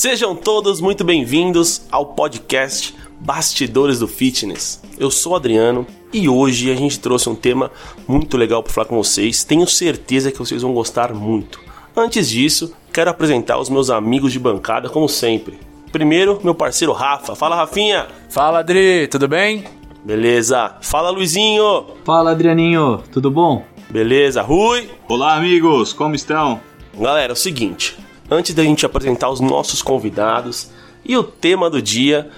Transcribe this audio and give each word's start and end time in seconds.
Sejam 0.00 0.34
todos 0.34 0.80
muito 0.80 1.04
bem-vindos 1.04 1.82
ao 1.92 2.06
podcast 2.06 2.96
Bastidores 3.20 3.98
do 3.98 4.08
Fitness. 4.08 4.82
Eu 4.98 5.10
sou 5.10 5.32
o 5.32 5.36
Adriano 5.36 5.86
e 6.10 6.26
hoje 6.26 6.72
a 6.72 6.74
gente 6.74 6.98
trouxe 6.98 7.28
um 7.28 7.34
tema 7.34 7.70
muito 8.08 8.38
legal 8.38 8.62
para 8.62 8.72
falar 8.72 8.86
com 8.86 8.96
vocês. 8.96 9.44
Tenho 9.44 9.66
certeza 9.66 10.32
que 10.32 10.38
vocês 10.38 10.62
vão 10.62 10.72
gostar 10.72 11.12
muito. 11.12 11.60
Antes 11.94 12.30
disso, 12.30 12.74
quero 12.90 13.10
apresentar 13.10 13.58
os 13.58 13.68
meus 13.68 13.90
amigos 13.90 14.32
de 14.32 14.38
bancada, 14.38 14.88
como 14.88 15.06
sempre. 15.06 15.58
Primeiro, 15.92 16.40
meu 16.42 16.54
parceiro 16.54 16.94
Rafa. 16.94 17.36
Fala, 17.36 17.54
Rafinha! 17.56 18.06
Fala, 18.30 18.60
Adri, 18.60 19.06
tudo 19.06 19.28
bem? 19.28 19.64
Beleza. 20.02 20.76
Fala, 20.80 21.10
Luizinho! 21.10 21.88
Fala, 22.06 22.30
Adrianinho, 22.30 23.02
tudo 23.12 23.30
bom? 23.30 23.66
Beleza. 23.90 24.40
Rui! 24.40 24.88
Olá, 25.06 25.34
amigos, 25.34 25.92
como 25.92 26.14
estão? 26.14 26.58
Galera, 26.98 27.32
é 27.32 27.34
o 27.34 27.36
seguinte: 27.36 27.98
antes 28.30 28.54
da 28.54 28.62
gente 28.62 28.86
apresentar 28.86 29.28
os 29.30 29.40
nossos 29.40 29.82
convidados 29.82 30.70
e 31.04 31.16
o 31.16 31.24
tema 31.24 31.68
do 31.68 31.82
dia, 31.82 32.30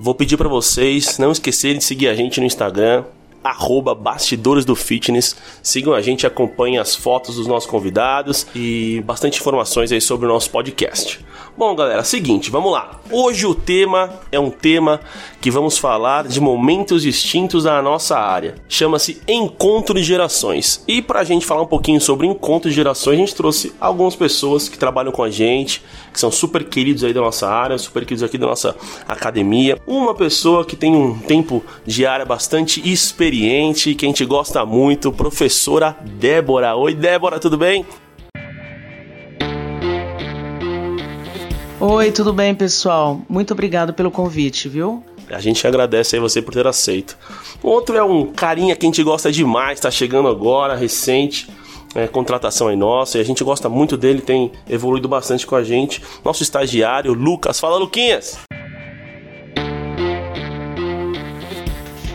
vou 0.00 0.14
pedir 0.14 0.36
para 0.36 0.48
vocês 0.48 1.18
não 1.18 1.30
esquecerem 1.30 1.78
de 1.78 1.84
seguir 1.84 2.08
a 2.08 2.14
gente 2.14 2.40
no 2.40 2.46
Instagram, 2.46 3.04
arroba 3.46 3.94
Bastidores 3.94 4.64
do 4.64 4.74
Fitness. 4.74 5.36
Sigam 5.62 5.94
a 5.94 6.00
gente, 6.00 6.26
acompanhem 6.26 6.78
as 6.78 6.94
fotos 6.94 7.36
dos 7.36 7.46
nossos 7.46 7.68
convidados 7.68 8.46
e 8.54 9.02
bastante 9.04 9.40
informações 9.40 9.92
aí 9.92 10.00
sobre 10.00 10.26
o 10.26 10.28
nosso 10.28 10.50
podcast. 10.50 11.24
Bom, 11.56 11.74
galera, 11.74 12.04
seguinte, 12.04 12.50
vamos 12.50 12.70
lá. 12.70 13.00
Hoje 13.10 13.46
o 13.46 13.54
tema 13.54 14.10
é 14.30 14.38
um 14.38 14.50
tema 14.50 15.00
que 15.40 15.50
vamos 15.50 15.78
falar 15.78 16.28
de 16.28 16.38
momentos 16.38 17.02
distintos 17.02 17.64
da 17.64 17.80
nossa 17.80 18.18
área. 18.18 18.56
Chama-se 18.68 19.22
Encontro 19.26 19.94
de 19.94 20.02
Gerações. 20.02 20.84
E 20.86 21.00
para 21.00 21.20
a 21.20 21.24
gente 21.24 21.46
falar 21.46 21.62
um 21.62 21.66
pouquinho 21.66 22.00
sobre 22.00 22.26
Encontro 22.26 22.68
de 22.68 22.76
Gerações, 22.76 23.14
a 23.14 23.20
gente 23.20 23.34
trouxe 23.34 23.72
algumas 23.80 24.14
pessoas 24.14 24.68
que 24.68 24.76
trabalham 24.76 25.12
com 25.12 25.22
a 25.22 25.30
gente, 25.30 25.82
que 26.12 26.20
são 26.20 26.30
super 26.30 26.64
queridos 26.64 27.04
aí 27.04 27.14
da 27.14 27.20
nossa 27.22 27.48
área, 27.48 27.78
super 27.78 28.04
queridos 28.04 28.22
aqui 28.22 28.36
da 28.36 28.46
nossa 28.46 28.76
academia. 29.08 29.80
Uma 29.86 30.14
pessoa 30.14 30.64
que 30.64 30.76
tem 30.76 30.94
um 30.94 31.18
tempo 31.18 31.64
de 31.86 32.04
área 32.04 32.26
bastante 32.26 32.86
experiente, 32.86 33.35
que 33.94 34.06
a 34.06 34.08
gente 34.08 34.24
gosta 34.24 34.64
muito, 34.64 35.12
professora 35.12 35.94
Débora. 36.18 36.74
Oi, 36.74 36.94
Débora, 36.94 37.38
tudo 37.38 37.58
bem? 37.58 37.84
Oi, 41.78 42.12
tudo 42.12 42.32
bem, 42.32 42.54
pessoal? 42.54 43.20
Muito 43.28 43.52
obrigado 43.52 43.92
pelo 43.92 44.10
convite, 44.10 44.70
viu? 44.70 45.04
A 45.30 45.38
gente 45.38 45.66
agradece 45.66 46.16
aí 46.16 46.20
você 46.20 46.40
por 46.40 46.54
ter 46.54 46.66
aceito. 46.66 47.18
Outro 47.62 47.96
é 47.96 48.02
um 48.02 48.32
carinha 48.32 48.74
que 48.74 48.86
a 48.86 48.88
gente 48.88 49.02
gosta 49.02 49.30
demais, 49.30 49.80
tá 49.80 49.90
chegando 49.90 50.28
agora, 50.28 50.74
recente. 50.74 51.46
É, 51.94 52.06
contratação 52.06 52.68
aí 52.68 52.76
nossa, 52.76 53.18
e 53.18 53.20
a 53.20 53.24
gente 53.24 53.42
gosta 53.42 53.68
muito 53.68 53.96
dele, 53.96 54.20
tem 54.20 54.52
evoluído 54.68 55.08
bastante 55.08 55.46
com 55.46 55.56
a 55.56 55.62
gente. 55.62 56.02
Nosso 56.24 56.42
estagiário, 56.42 57.12
Lucas. 57.12 57.58
Fala, 57.60 57.76
Luquinhas! 57.76 58.45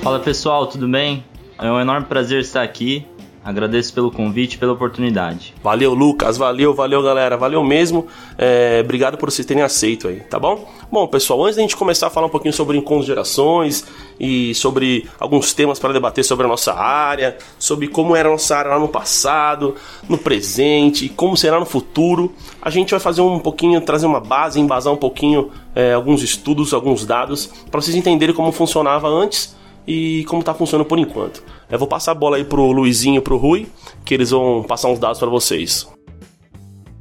Fala 0.02 0.20
pessoal, 0.20 0.66
tudo 0.66 0.88
bem? 0.88 1.24
É 1.60 1.72
um 1.72 1.80
enorme 1.80 2.08
prazer 2.08 2.42
estar 2.42 2.64
aqui. 2.64 3.06
Agradeço 3.44 3.94
pelo 3.94 4.10
convite, 4.10 4.58
pela 4.58 4.74
oportunidade. 4.74 5.54
Valeu, 5.62 5.94
Lucas. 5.94 6.38
Valeu, 6.38 6.74
valeu, 6.74 7.04
galera. 7.04 7.38
Valeu 7.38 7.64
mesmo. 7.64 8.08
É, 8.36 8.82
obrigado 8.84 9.16
por 9.16 9.30
vocês 9.30 9.46
terem 9.46 9.62
aceito 9.62 10.08
aí, 10.08 10.22
tá 10.22 10.40
bom? 10.40 10.68
Bom, 10.92 11.06
pessoal, 11.08 11.44
antes 11.44 11.56
da 11.56 11.62
gente 11.62 11.78
começar 11.78 12.08
a 12.08 12.10
falar 12.10 12.26
um 12.26 12.32
pouquinho 12.32 12.52
sobre 12.52 12.76
encontros 12.78 13.06
de 13.06 13.12
gerações 13.12 13.86
e 14.20 14.56
sobre 14.56 15.08
alguns 15.20 15.54
temas 15.54 15.78
para 15.78 15.94
debater 15.94 16.24
sobre 16.24 16.48
a 16.48 16.50
nossa 16.50 16.74
área, 16.74 17.38
sobre 17.60 17.88
como 17.88 18.16
era 18.16 18.28
a 18.28 18.32
nossa 18.32 18.58
área 18.58 18.72
lá 18.72 18.80
no 18.80 18.88
passado, 18.88 19.76
no 20.10 20.18
presente 20.18 21.06
e 21.06 21.10
como 21.10 21.38
será 21.38 21.60
no 21.60 21.66
futuro, 21.66 22.34
a 22.60 22.72
gente 22.72 22.90
vai 22.90 23.00
fazer 23.00 23.22
um 23.22 23.38
pouquinho, 23.38 23.80
trazer 23.82 24.08
uma 24.08 24.20
base, 24.20 24.60
embasar 24.60 24.92
um 24.92 24.98
pouquinho 24.98 25.52
é, 25.76 25.94
alguns 25.94 26.24
estudos, 26.24 26.74
alguns 26.74 27.06
dados, 27.06 27.52
para 27.70 27.80
vocês 27.80 27.96
entenderem 27.96 28.34
como 28.34 28.52
funcionava 28.52 29.08
antes 29.08 29.61
e 29.88 30.26
como 30.28 30.42
está 30.42 30.54
funcionando 30.54 30.88
por 30.88 31.00
enquanto. 31.00 31.44
Eu 31.70 31.80
vou 31.80 31.88
passar 31.88 32.12
a 32.12 32.16
bola 32.16 32.36
aí 32.38 32.44
pro 32.44 32.72
Luizinho 32.72 33.20
e 33.20 33.22
pro 33.22 33.38
Rui, 33.38 33.68
que 34.06 34.14
eles 34.14 34.30
vão 34.32 34.64
passar 34.64 34.90
uns 34.90 35.00
dados 35.00 35.20
para 35.20 35.30
vocês. 35.30 35.90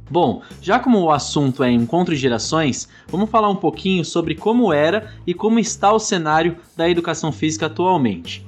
Bom, 0.09 0.41
já 0.61 0.77
como 0.77 0.99
o 0.99 1.11
assunto 1.11 1.63
é 1.63 1.71
encontro 1.71 2.13
de 2.13 2.19
gerações, 2.19 2.89
vamos 3.07 3.29
falar 3.29 3.49
um 3.49 3.55
pouquinho 3.55 4.03
sobre 4.03 4.35
como 4.35 4.73
era 4.73 5.13
e 5.25 5.33
como 5.33 5.57
está 5.57 5.93
o 5.93 5.99
cenário 5.99 6.57
da 6.75 6.89
educação 6.89 7.31
física 7.31 7.67
atualmente. 7.67 8.45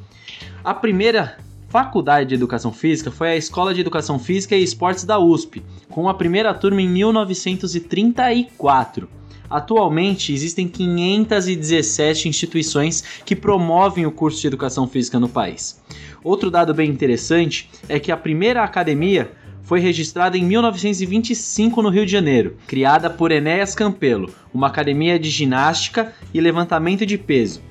A 0.61 0.73
primeira 0.73 1.37
faculdade 1.69 2.27
de 2.29 2.35
educação 2.35 2.71
física 2.71 3.09
foi 3.09 3.29
a 3.29 3.35
Escola 3.35 3.73
de 3.73 3.81
Educação 3.81 4.19
Física 4.19 4.55
e 4.55 4.61
Esportes 4.61 5.05
da 5.05 5.17
USP, 5.17 5.63
com 5.89 6.07
a 6.07 6.13
primeira 6.13 6.53
turma 6.53 6.81
em 6.81 6.87
1934. 6.87 9.09
Atualmente 9.53 10.33
existem 10.33 10.67
517 10.67 12.27
instituições 12.27 13.03
que 13.23 13.35
promovem 13.35 14.03
o 14.03 14.11
curso 14.11 14.41
de 14.41 14.47
educação 14.47 14.87
física 14.87 15.19
no 15.19 15.29
país. 15.29 15.79
Outro 16.23 16.49
dado 16.49 16.73
bem 16.73 16.89
interessante 16.89 17.69
é 17.87 17.99
que 17.99 18.11
a 18.11 18.17
primeira 18.17 18.63
academia 18.63 19.31
foi 19.61 19.79
registrada 19.79 20.35
em 20.35 20.43
1925 20.43 21.83
no 21.83 21.89
Rio 21.89 22.03
de 22.03 22.11
Janeiro, 22.11 22.57
criada 22.65 23.11
por 23.11 23.31
Enéas 23.31 23.75
Campelo, 23.75 24.33
uma 24.51 24.65
academia 24.65 25.19
de 25.19 25.29
ginástica 25.29 26.11
e 26.33 26.41
levantamento 26.41 27.05
de 27.05 27.19
peso. 27.19 27.61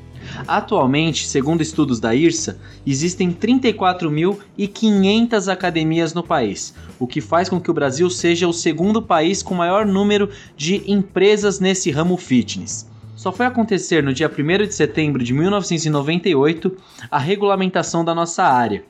Atualmente, 0.47 1.27
segundo 1.27 1.63
estudos 1.63 1.99
da 2.01 2.15
IRSA, 2.15 2.59
existem 2.87 3.33
34.500 3.33 5.53
academias 5.53 6.15
no 6.15 6.23
país, 6.23 6.75
o 6.99 7.07
que 7.07 7.21
faz 7.21 7.49
com 7.49 7.61
que 7.61 7.71
o 7.71 7.75
Brasil 7.75 8.11
seja 8.11 8.49
o 8.49 8.53
segundo 8.53 9.03
país 9.03 9.43
com 9.43 9.55
maior 9.55 9.87
número 9.87 10.29
de 10.57 10.83
empresas 10.91 11.61
nesse 11.61 11.91
ramo 11.91 12.17
fitness. 12.17 12.91
Só 13.15 13.31
foi 13.31 13.45
acontecer 13.47 14.03
no 14.03 14.13
dia 14.13 14.29
1 14.29 14.67
de 14.67 14.75
setembro 14.75 15.23
de 15.23 15.33
1998 15.33 16.77
a 17.11 17.19
regulamentação 17.19 18.05
da 18.05 18.15
nossa 18.15 18.43
área, 18.43 18.85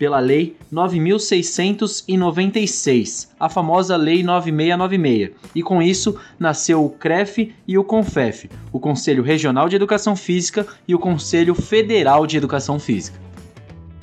pela 0.00 0.18
Lei 0.18 0.56
9696, 0.72 3.30
a 3.38 3.48
famosa 3.50 3.98
Lei 3.98 4.22
9696. 4.22 5.32
E 5.54 5.62
com 5.62 5.82
isso 5.82 6.16
nasceu 6.38 6.82
o 6.82 6.88
CREF 6.88 7.52
e 7.68 7.76
o 7.76 7.84
CONFEF, 7.84 8.48
o 8.72 8.80
Conselho 8.80 9.22
Regional 9.22 9.68
de 9.68 9.76
Educação 9.76 10.16
Física 10.16 10.66
e 10.88 10.94
o 10.94 10.98
Conselho 10.98 11.54
Federal 11.54 12.26
de 12.26 12.38
Educação 12.38 12.80
Física. 12.80 13.20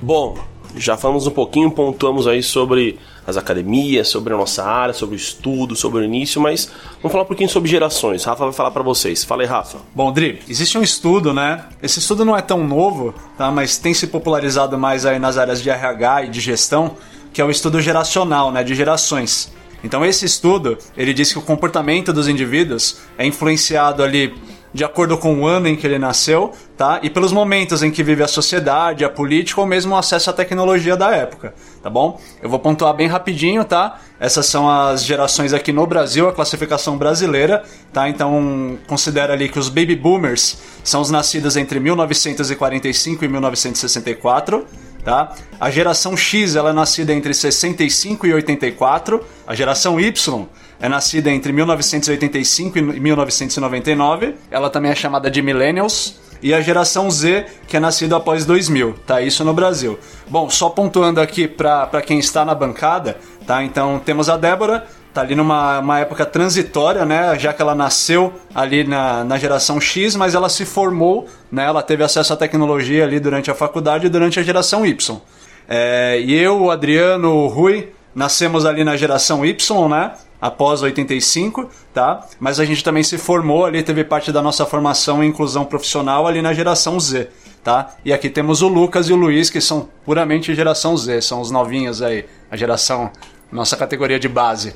Bom, 0.00 0.38
já 0.76 0.96
falamos 0.96 1.26
um 1.26 1.32
pouquinho, 1.32 1.68
pontuamos 1.68 2.28
aí 2.28 2.44
sobre 2.44 2.96
as 3.28 3.36
academias, 3.36 4.08
sobre 4.08 4.32
a 4.32 4.36
nossa 4.38 4.64
área, 4.64 4.94
sobre 4.94 5.14
o 5.14 5.18
estudo, 5.18 5.76
sobre 5.76 6.00
o 6.00 6.04
início, 6.04 6.40
mas 6.40 6.70
vamos 7.02 7.12
falar 7.12 7.24
um 7.24 7.26
pouquinho 7.26 7.50
sobre 7.50 7.68
gerações. 7.68 8.24
Rafa 8.24 8.44
vai 8.44 8.54
falar 8.54 8.70
para 8.70 8.82
vocês. 8.82 9.22
Fala 9.22 9.42
aí, 9.42 9.46
Rafa. 9.46 9.80
Bom, 9.94 10.10
Dri, 10.10 10.40
existe 10.48 10.78
um 10.78 10.82
estudo, 10.82 11.34
né? 11.34 11.66
Esse 11.82 11.98
estudo 11.98 12.24
não 12.24 12.34
é 12.34 12.40
tão 12.40 12.66
novo, 12.66 13.14
tá? 13.36 13.50
Mas 13.50 13.76
tem 13.76 13.92
se 13.92 14.06
popularizado 14.06 14.78
mais 14.78 15.04
aí 15.04 15.18
nas 15.18 15.36
áreas 15.36 15.62
de 15.62 15.68
RH 15.68 16.24
e 16.24 16.28
de 16.30 16.40
gestão, 16.40 16.96
que 17.30 17.42
é 17.42 17.44
o 17.44 17.50
estudo 17.50 17.82
geracional, 17.82 18.50
né? 18.50 18.64
De 18.64 18.74
gerações. 18.74 19.52
Então 19.84 20.02
esse 20.06 20.24
estudo, 20.24 20.78
ele 20.96 21.12
diz 21.12 21.30
que 21.30 21.38
o 21.38 21.42
comportamento 21.42 22.14
dos 22.14 22.28
indivíduos 22.28 22.96
é 23.18 23.26
influenciado 23.26 24.02
ali 24.02 24.34
de 24.72 24.84
acordo 24.84 25.16
com 25.16 25.40
o 25.40 25.46
ano 25.46 25.68
em 25.68 25.76
que 25.76 25.86
ele 25.86 25.98
nasceu, 25.98 26.52
tá? 26.76 27.00
E 27.02 27.10
pelos 27.10 27.32
momentos 27.32 27.82
em 27.82 27.90
que 27.90 28.02
vive 28.02 28.22
a 28.22 28.28
sociedade, 28.28 29.04
a 29.04 29.08
política 29.08 29.60
ou 29.60 29.66
mesmo 29.66 29.94
o 29.94 29.98
acesso 29.98 30.30
à 30.30 30.32
tecnologia 30.32 30.96
da 30.96 31.10
época, 31.10 31.54
tá 31.82 31.90
bom? 31.90 32.20
Eu 32.42 32.48
vou 32.48 32.58
pontuar 32.58 32.94
bem 32.94 33.06
rapidinho, 33.06 33.64
tá? 33.64 34.00
Essas 34.20 34.46
são 34.46 34.68
as 34.68 35.04
gerações 35.04 35.52
aqui 35.52 35.72
no 35.72 35.86
Brasil, 35.86 36.28
a 36.28 36.32
classificação 36.32 36.98
brasileira, 36.98 37.64
tá? 37.92 38.08
Então 38.08 38.78
considera 38.86 39.32
ali 39.32 39.48
que 39.48 39.58
os 39.58 39.68
baby 39.68 39.94
boomers 39.94 40.58
são 40.82 41.00
os 41.00 41.10
nascidos 41.10 41.56
entre 41.56 41.78
1945 41.80 43.24
e 43.24 43.28
1964. 43.28 44.66
Tá? 45.04 45.34
A 45.58 45.70
geração 45.70 46.16
X 46.16 46.54
ela 46.54 46.70
é 46.70 46.72
nascida 46.72 47.14
entre 47.14 47.32
65 47.32 48.26
e 48.26 48.34
84, 48.34 49.24
a 49.46 49.54
geração 49.54 49.98
Y 49.98 50.46
é 50.80 50.88
nascida 50.88 51.30
entre 51.30 51.52
1985 51.52 52.78
e 52.78 52.82
1999. 52.82 54.34
Ela 54.50 54.70
também 54.70 54.90
é 54.90 54.94
chamada 54.94 55.30
de 55.30 55.40
Millennials. 55.42 56.16
E 56.42 56.54
a 56.54 56.60
geração 56.60 57.10
Z, 57.10 57.46
que 57.66 57.76
é 57.76 57.80
nascida 57.80 58.16
após 58.16 58.44
2000, 58.44 58.94
tá? 59.06 59.20
Isso 59.20 59.44
no 59.44 59.52
Brasil. 59.52 59.98
Bom, 60.28 60.48
só 60.48 60.68
pontuando 60.68 61.20
aqui 61.20 61.48
para 61.48 62.02
quem 62.02 62.18
está 62.18 62.44
na 62.44 62.54
bancada, 62.54 63.16
tá? 63.46 63.62
Então 63.62 64.00
temos 64.04 64.28
a 64.28 64.36
Débora, 64.36 64.86
tá 65.12 65.22
ali 65.22 65.34
numa 65.34 65.80
uma 65.80 65.98
época 65.98 66.24
transitória, 66.24 67.04
né? 67.04 67.38
Já 67.38 67.52
que 67.52 67.60
ela 67.60 67.74
nasceu 67.74 68.32
ali 68.54 68.84
na, 68.84 69.24
na 69.24 69.38
geração 69.38 69.80
X, 69.80 70.14
mas 70.14 70.34
ela 70.34 70.48
se 70.48 70.64
formou, 70.64 71.26
né? 71.50 71.64
Ela 71.64 71.82
teve 71.82 72.04
acesso 72.04 72.32
à 72.32 72.36
tecnologia 72.36 73.04
ali 73.04 73.18
durante 73.18 73.50
a 73.50 73.54
faculdade 73.54 74.06
e 74.06 74.08
durante 74.08 74.38
a 74.38 74.42
geração 74.42 74.86
Y. 74.86 75.20
É, 75.68 76.20
e 76.20 76.34
eu, 76.34 76.62
o 76.62 76.70
Adriano, 76.70 77.30
o 77.30 77.46
Rui, 77.46 77.92
nascemos 78.14 78.64
ali 78.64 78.84
na 78.84 78.96
geração 78.96 79.44
Y, 79.44 79.88
né? 79.88 80.12
Após 80.40 80.82
85, 80.82 81.68
tá? 81.92 82.26
Mas 82.38 82.60
a 82.60 82.64
gente 82.64 82.82
também 82.82 83.02
se 83.02 83.18
formou 83.18 83.64
ali, 83.64 83.82
teve 83.82 84.04
parte 84.04 84.30
da 84.30 84.40
nossa 84.40 84.64
formação 84.64 85.22
em 85.22 85.28
inclusão 85.28 85.64
profissional 85.64 86.26
ali 86.26 86.40
na 86.40 86.52
geração 86.52 86.98
Z, 86.98 87.28
tá? 87.62 87.94
E 88.04 88.12
aqui 88.12 88.30
temos 88.30 88.62
o 88.62 88.68
Lucas 88.68 89.08
e 89.08 89.12
o 89.12 89.16
Luiz, 89.16 89.50
que 89.50 89.60
são 89.60 89.88
puramente 90.04 90.54
geração 90.54 90.96
Z, 90.96 91.22
são 91.22 91.40
os 91.40 91.50
novinhos 91.50 92.02
aí, 92.02 92.24
a 92.50 92.56
geração, 92.56 93.10
nossa 93.50 93.76
categoria 93.76 94.18
de 94.18 94.28
base. 94.28 94.74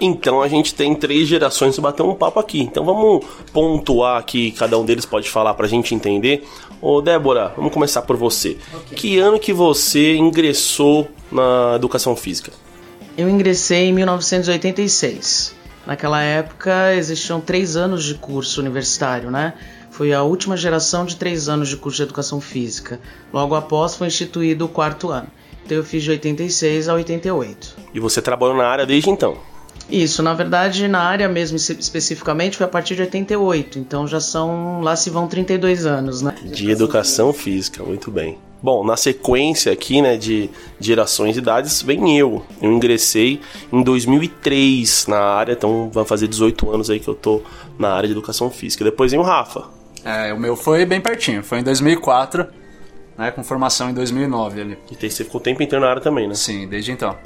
Então 0.00 0.40
a 0.40 0.48
gente 0.48 0.74
tem 0.74 0.94
três 0.94 1.28
gerações 1.28 1.74
para 1.74 1.90
bater 1.90 2.02
um 2.02 2.14
papo 2.14 2.40
aqui. 2.40 2.60
Então 2.60 2.84
vamos 2.84 3.24
pontuar 3.52 4.18
aqui, 4.18 4.50
cada 4.52 4.78
um 4.78 4.84
deles 4.84 5.04
pode 5.04 5.28
falar 5.28 5.52
para 5.54 5.66
a 5.66 5.68
gente 5.68 5.94
entender. 5.94 6.48
Ô 6.80 7.02
Débora, 7.02 7.52
vamos 7.54 7.72
começar 7.72 8.02
por 8.02 8.16
você. 8.16 8.56
Okay. 8.72 8.96
Que 8.96 9.18
ano 9.18 9.38
que 9.38 9.52
você 9.52 10.16
ingressou 10.16 11.06
na 11.30 11.74
educação 11.76 12.16
física? 12.16 12.50
Eu 13.16 13.28
ingressei 13.28 13.88
em 13.88 13.92
1986. 13.92 15.54
Naquela 15.86 16.22
época 16.22 16.94
existiam 16.94 17.40
três 17.40 17.76
anos 17.76 18.04
de 18.04 18.14
curso 18.14 18.60
universitário, 18.60 19.30
né? 19.30 19.54
Foi 19.90 20.12
a 20.12 20.22
última 20.22 20.56
geração 20.56 21.04
de 21.04 21.16
três 21.16 21.48
anos 21.48 21.68
de 21.68 21.76
curso 21.76 21.96
de 21.96 22.02
educação 22.04 22.40
física. 22.40 23.00
Logo 23.32 23.54
após 23.54 23.94
foi 23.94 24.06
instituído 24.06 24.64
o 24.64 24.68
quarto 24.68 25.10
ano. 25.10 25.28
Então 25.64 25.76
eu 25.76 25.84
fiz 25.84 26.02
de 26.02 26.10
86 26.10 26.88
a 26.88 26.94
88. 26.94 27.76
E 27.92 28.00
você 28.00 28.22
trabalhou 28.22 28.56
na 28.56 28.66
área 28.66 28.86
desde 28.86 29.10
então? 29.10 29.36
Isso, 29.90 30.22
na 30.22 30.32
verdade, 30.32 30.86
na 30.86 31.00
área 31.00 31.28
mesmo 31.28 31.56
especificamente 31.56 32.56
foi 32.56 32.64
a 32.64 32.68
partir 32.68 32.94
de 32.94 33.02
88, 33.02 33.78
então 33.78 34.06
já 34.06 34.20
são, 34.20 34.80
lá 34.80 34.94
se 34.94 35.10
vão 35.10 35.26
32 35.26 35.84
anos, 35.84 36.22
né? 36.22 36.34
De 36.44 36.70
educação 36.70 37.32
física, 37.32 37.82
muito 37.82 38.10
bem. 38.10 38.38
Bom, 38.62 38.84
na 38.84 38.96
sequência 38.96 39.72
aqui, 39.72 40.02
né, 40.02 40.16
de 40.16 40.50
gerações 40.78 41.34
de 41.34 41.40
idades, 41.40 41.80
vem 41.80 42.18
eu. 42.18 42.44
Eu 42.60 42.70
ingressei 42.70 43.40
em 43.72 43.82
2003 43.82 45.06
na 45.06 45.18
área, 45.18 45.52
então 45.52 45.90
vai 45.90 46.04
fazer 46.04 46.28
18 46.28 46.70
anos 46.70 46.90
aí 46.90 47.00
que 47.00 47.08
eu 47.08 47.14
tô 47.14 47.40
na 47.78 47.90
área 47.92 48.06
de 48.06 48.12
educação 48.12 48.50
física. 48.50 48.84
Depois 48.84 49.12
vem 49.12 49.20
o 49.20 49.22
Rafa. 49.22 49.64
É, 50.04 50.32
o 50.32 50.38
meu 50.38 50.56
foi 50.56 50.84
bem 50.84 51.00
pertinho, 51.00 51.42
foi 51.42 51.60
em 51.60 51.62
2004, 51.62 52.46
né, 53.16 53.30
com 53.30 53.42
formação 53.42 53.90
em 53.90 53.94
2009 53.94 54.60
ali. 54.60 54.78
E 54.90 55.10
você 55.10 55.24
ficou 55.24 55.40
o 55.40 55.44
tempo 55.44 55.62
inteiro 55.62 55.82
na 55.82 55.90
área 55.90 56.02
também, 56.02 56.28
né? 56.28 56.34
Sim, 56.34 56.68
desde 56.68 56.92
então. 56.92 57.16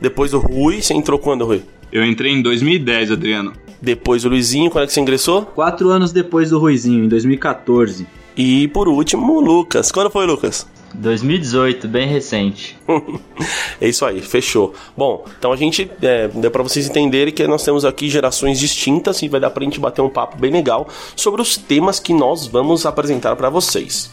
Depois 0.00 0.32
do 0.32 0.40
Rui, 0.40 0.82
você 0.82 0.94
entrou 0.94 1.18
quando, 1.18 1.44
Rui? 1.44 1.62
Eu 1.92 2.04
entrei 2.04 2.32
em 2.32 2.42
2010, 2.42 3.12
Adriano. 3.12 3.52
Depois 3.80 4.24
o 4.24 4.28
Luizinho, 4.28 4.70
quando 4.70 4.84
é 4.84 4.86
que 4.86 4.92
você 4.92 5.00
ingressou? 5.00 5.42
Quatro 5.42 5.90
anos 5.90 6.12
depois 6.12 6.50
do 6.50 6.58
Ruizinho, 6.58 7.04
em 7.04 7.08
2014. 7.08 8.06
E 8.36 8.68
por 8.68 8.88
último, 8.88 9.40
Lucas. 9.40 9.92
Quando 9.92 10.10
foi, 10.10 10.26
Lucas? 10.26 10.66
2018, 10.94 11.88
bem 11.88 12.06
recente. 12.06 12.78
é 13.80 13.88
isso 13.88 14.04
aí, 14.04 14.20
fechou. 14.20 14.74
Bom, 14.96 15.24
então 15.38 15.52
a 15.52 15.56
gente 15.56 15.90
é, 16.02 16.28
deu 16.28 16.50
para 16.50 16.62
vocês 16.62 16.86
entenderem 16.86 17.32
que 17.32 17.46
nós 17.46 17.62
temos 17.64 17.84
aqui 17.84 18.08
gerações 18.08 18.58
distintas 18.58 19.22
e 19.22 19.28
vai 19.28 19.40
dar 19.40 19.50
pra 19.50 19.64
gente 19.64 19.80
bater 19.80 20.02
um 20.02 20.10
papo 20.10 20.36
bem 20.36 20.50
legal 20.50 20.88
sobre 21.16 21.40
os 21.40 21.56
temas 21.56 21.98
que 21.98 22.12
nós 22.12 22.46
vamos 22.46 22.84
apresentar 22.84 23.34
para 23.36 23.48
vocês. 23.48 24.10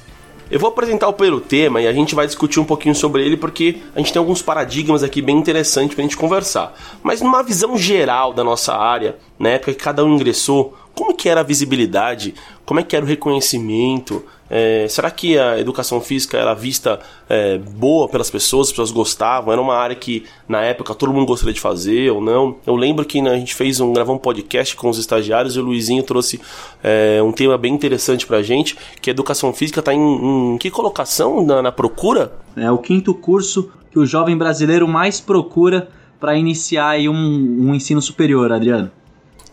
Eu 0.51 0.59
vou 0.59 0.69
apresentar 0.69 1.07
o 1.07 1.13
primeiro 1.13 1.39
tema 1.39 1.79
e 1.79 1.87
a 1.87 1.93
gente 1.93 2.15
vai 2.15 2.25
discutir 2.25 2.59
um 2.59 2.65
pouquinho 2.65 2.95
sobre 2.95 3.23
ele 3.23 3.37
porque 3.37 3.77
a 3.93 3.99
gente 3.99 4.11
tem 4.11 4.19
alguns 4.19 4.41
paradigmas 4.41 5.03
aqui 5.03 5.21
bem 5.21 5.37
interessantes 5.37 5.93
pra 5.93 6.01
gente 6.01 6.17
conversar. 6.17 6.73
Mas 7.03 7.21
numa 7.21 7.43
visão 7.43 7.77
geral 7.77 8.33
da 8.33 8.43
nossa 8.43 8.75
área, 8.75 9.17
na 9.37 9.49
época 9.49 9.73
que 9.73 9.83
cada 9.83 10.03
um 10.03 10.15
ingressou, 10.15 10.75
como 10.99 11.15
que 11.15 11.29
era 11.29 11.39
a 11.39 11.43
visibilidade? 11.43 12.35
Como 12.65 12.77
é 12.77 12.83
que 12.83 12.93
era 12.93 13.05
o 13.05 13.07
reconhecimento? 13.07 14.21
É, 14.49 14.85
será 14.89 15.09
que 15.09 15.37
a 15.37 15.57
educação 15.57 16.01
física 16.01 16.37
era 16.37 16.53
vista 16.53 16.99
é, 17.29 17.57
boa 17.57 18.09
pelas 18.09 18.29
pessoas, 18.29 18.67
as 18.67 18.73
pessoas 18.73 18.91
gostavam? 18.91 19.53
Era 19.53 19.61
uma 19.61 19.77
área 19.77 19.95
que 19.95 20.25
na 20.45 20.61
época 20.61 20.93
todo 20.93 21.13
mundo 21.13 21.25
gostaria 21.25 21.53
de 21.53 21.61
fazer 21.61 22.11
ou 22.11 22.19
não? 22.19 22.57
Eu 22.67 22.75
lembro 22.75 23.05
que 23.05 23.21
né, 23.21 23.29
a 23.29 23.37
gente 23.37 23.55
fez 23.55 23.79
um 23.79 23.93
gravou 23.93 24.13
um 24.13 24.17
podcast 24.17 24.75
com 24.75 24.89
os 24.89 24.97
estagiários 24.97 25.55
e 25.55 25.59
o 25.61 25.63
Luizinho 25.63 26.03
trouxe 26.03 26.41
é, 26.83 27.21
um 27.23 27.31
tema 27.31 27.57
bem 27.57 27.73
interessante 27.73 28.27
pra 28.27 28.41
gente, 28.41 28.75
que 29.01 29.09
a 29.09 29.13
educação 29.13 29.53
física 29.53 29.79
está 29.79 29.93
em, 29.93 30.55
em, 30.55 30.57
que 30.57 30.69
colocação 30.69 31.41
na, 31.45 31.61
na 31.61 31.71
procura? 31.71 32.33
É 32.57 32.69
o 32.69 32.77
quinto 32.77 33.13
curso 33.13 33.71
que 33.89 33.97
o 33.97 34.05
jovem 34.05 34.37
brasileiro 34.37 34.85
mais 34.85 35.21
procura 35.21 35.87
para 36.19 36.35
iniciar 36.35 36.99
um, 36.99 37.69
um 37.69 37.73
ensino 37.73 38.01
superior, 38.01 38.51
Adriano. 38.51 38.91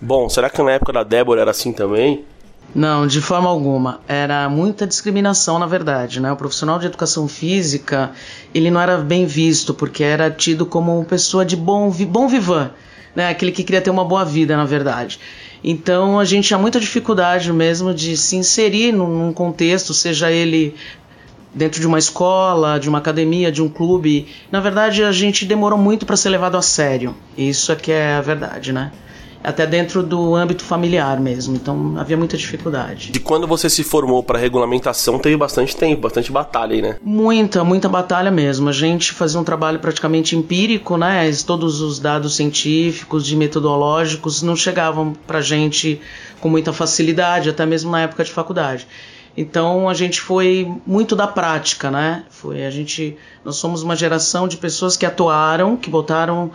Bom, 0.00 0.28
será 0.28 0.50
que 0.50 0.62
na 0.62 0.72
época 0.72 0.92
da 0.92 1.02
Débora 1.02 1.40
era 1.40 1.50
assim 1.50 1.72
também? 1.72 2.24
Não, 2.74 3.06
de 3.06 3.20
forma 3.20 3.48
alguma. 3.48 4.00
Era 4.06 4.48
muita 4.48 4.86
discriminação, 4.86 5.58
na 5.58 5.66
verdade, 5.66 6.20
né? 6.20 6.30
O 6.30 6.36
profissional 6.36 6.78
de 6.78 6.86
educação 6.86 7.26
física, 7.26 8.10
ele 8.54 8.70
não 8.70 8.80
era 8.80 8.98
bem 8.98 9.24
visto, 9.24 9.72
porque 9.72 10.04
era 10.04 10.30
tido 10.30 10.66
como 10.66 11.04
pessoa 11.04 11.44
de 11.44 11.56
bom, 11.56 11.90
bom 11.90 12.28
vivan, 12.28 12.70
né? 13.14 13.30
Aquele 13.30 13.52
que 13.52 13.64
queria 13.64 13.80
ter 13.80 13.88
uma 13.88 14.04
boa 14.04 14.24
vida, 14.24 14.56
na 14.56 14.66
verdade. 14.66 15.18
Então 15.64 16.18
a 16.18 16.24
gente 16.24 16.48
tinha 16.48 16.58
muita 16.58 16.78
dificuldade 16.78 17.50
mesmo 17.52 17.94
de 17.94 18.16
se 18.16 18.36
inserir 18.36 18.92
num 18.92 19.32
contexto, 19.32 19.94
seja 19.94 20.30
ele 20.30 20.74
dentro 21.54 21.80
de 21.80 21.86
uma 21.86 21.98
escola, 21.98 22.78
de 22.78 22.88
uma 22.88 22.98
academia, 22.98 23.50
de 23.50 23.62
um 23.62 23.68
clube. 23.70 24.28
Na 24.52 24.60
verdade, 24.60 25.02
a 25.02 25.10
gente 25.10 25.46
demorou 25.46 25.78
muito 25.78 26.04
para 26.04 26.14
ser 26.14 26.28
levado 26.28 26.56
a 26.58 26.62
sério. 26.62 27.14
Isso 27.38 27.72
é 27.72 27.76
que 27.76 27.90
é 27.90 28.16
a 28.16 28.20
verdade, 28.20 28.72
né? 28.74 28.92
Até 29.46 29.64
dentro 29.64 30.02
do 30.02 30.34
âmbito 30.34 30.64
familiar 30.64 31.20
mesmo. 31.20 31.54
Então 31.54 31.94
havia 31.96 32.16
muita 32.16 32.36
dificuldade. 32.36 33.12
De 33.12 33.20
quando 33.20 33.46
você 33.46 33.70
se 33.70 33.84
formou 33.84 34.20
para 34.20 34.40
regulamentação, 34.40 35.20
teve 35.20 35.36
bastante 35.36 35.76
tempo, 35.76 36.02
bastante 36.02 36.32
batalha 36.32 36.74
aí, 36.74 36.82
né? 36.82 36.96
Muita, 37.00 37.62
muita 37.62 37.88
batalha 37.88 38.28
mesmo. 38.28 38.68
A 38.68 38.72
gente 38.72 39.12
fazia 39.12 39.38
um 39.38 39.44
trabalho 39.44 39.78
praticamente 39.78 40.34
empírico, 40.34 40.96
né? 40.96 41.30
Todos 41.46 41.80
os 41.80 42.00
dados 42.00 42.34
científicos, 42.34 43.24
de 43.24 43.36
metodológicos, 43.36 44.42
não 44.42 44.56
chegavam 44.56 45.12
pra 45.28 45.40
gente 45.40 46.00
com 46.40 46.48
muita 46.48 46.72
facilidade, 46.72 47.48
até 47.48 47.64
mesmo 47.64 47.92
na 47.92 48.00
época 48.00 48.24
de 48.24 48.32
faculdade. 48.32 48.88
Então 49.36 49.88
a 49.88 49.94
gente 49.94 50.20
foi 50.20 50.68
muito 50.84 51.14
da 51.14 51.28
prática, 51.28 51.88
né? 51.88 52.24
Foi 52.30 52.66
a 52.66 52.70
gente, 52.70 53.16
nós 53.44 53.54
somos 53.56 53.84
uma 53.84 53.94
geração 53.94 54.48
de 54.48 54.56
pessoas 54.56 54.96
que 54.96 55.06
atuaram, 55.06 55.76
que 55.76 55.88
botaram 55.88 56.50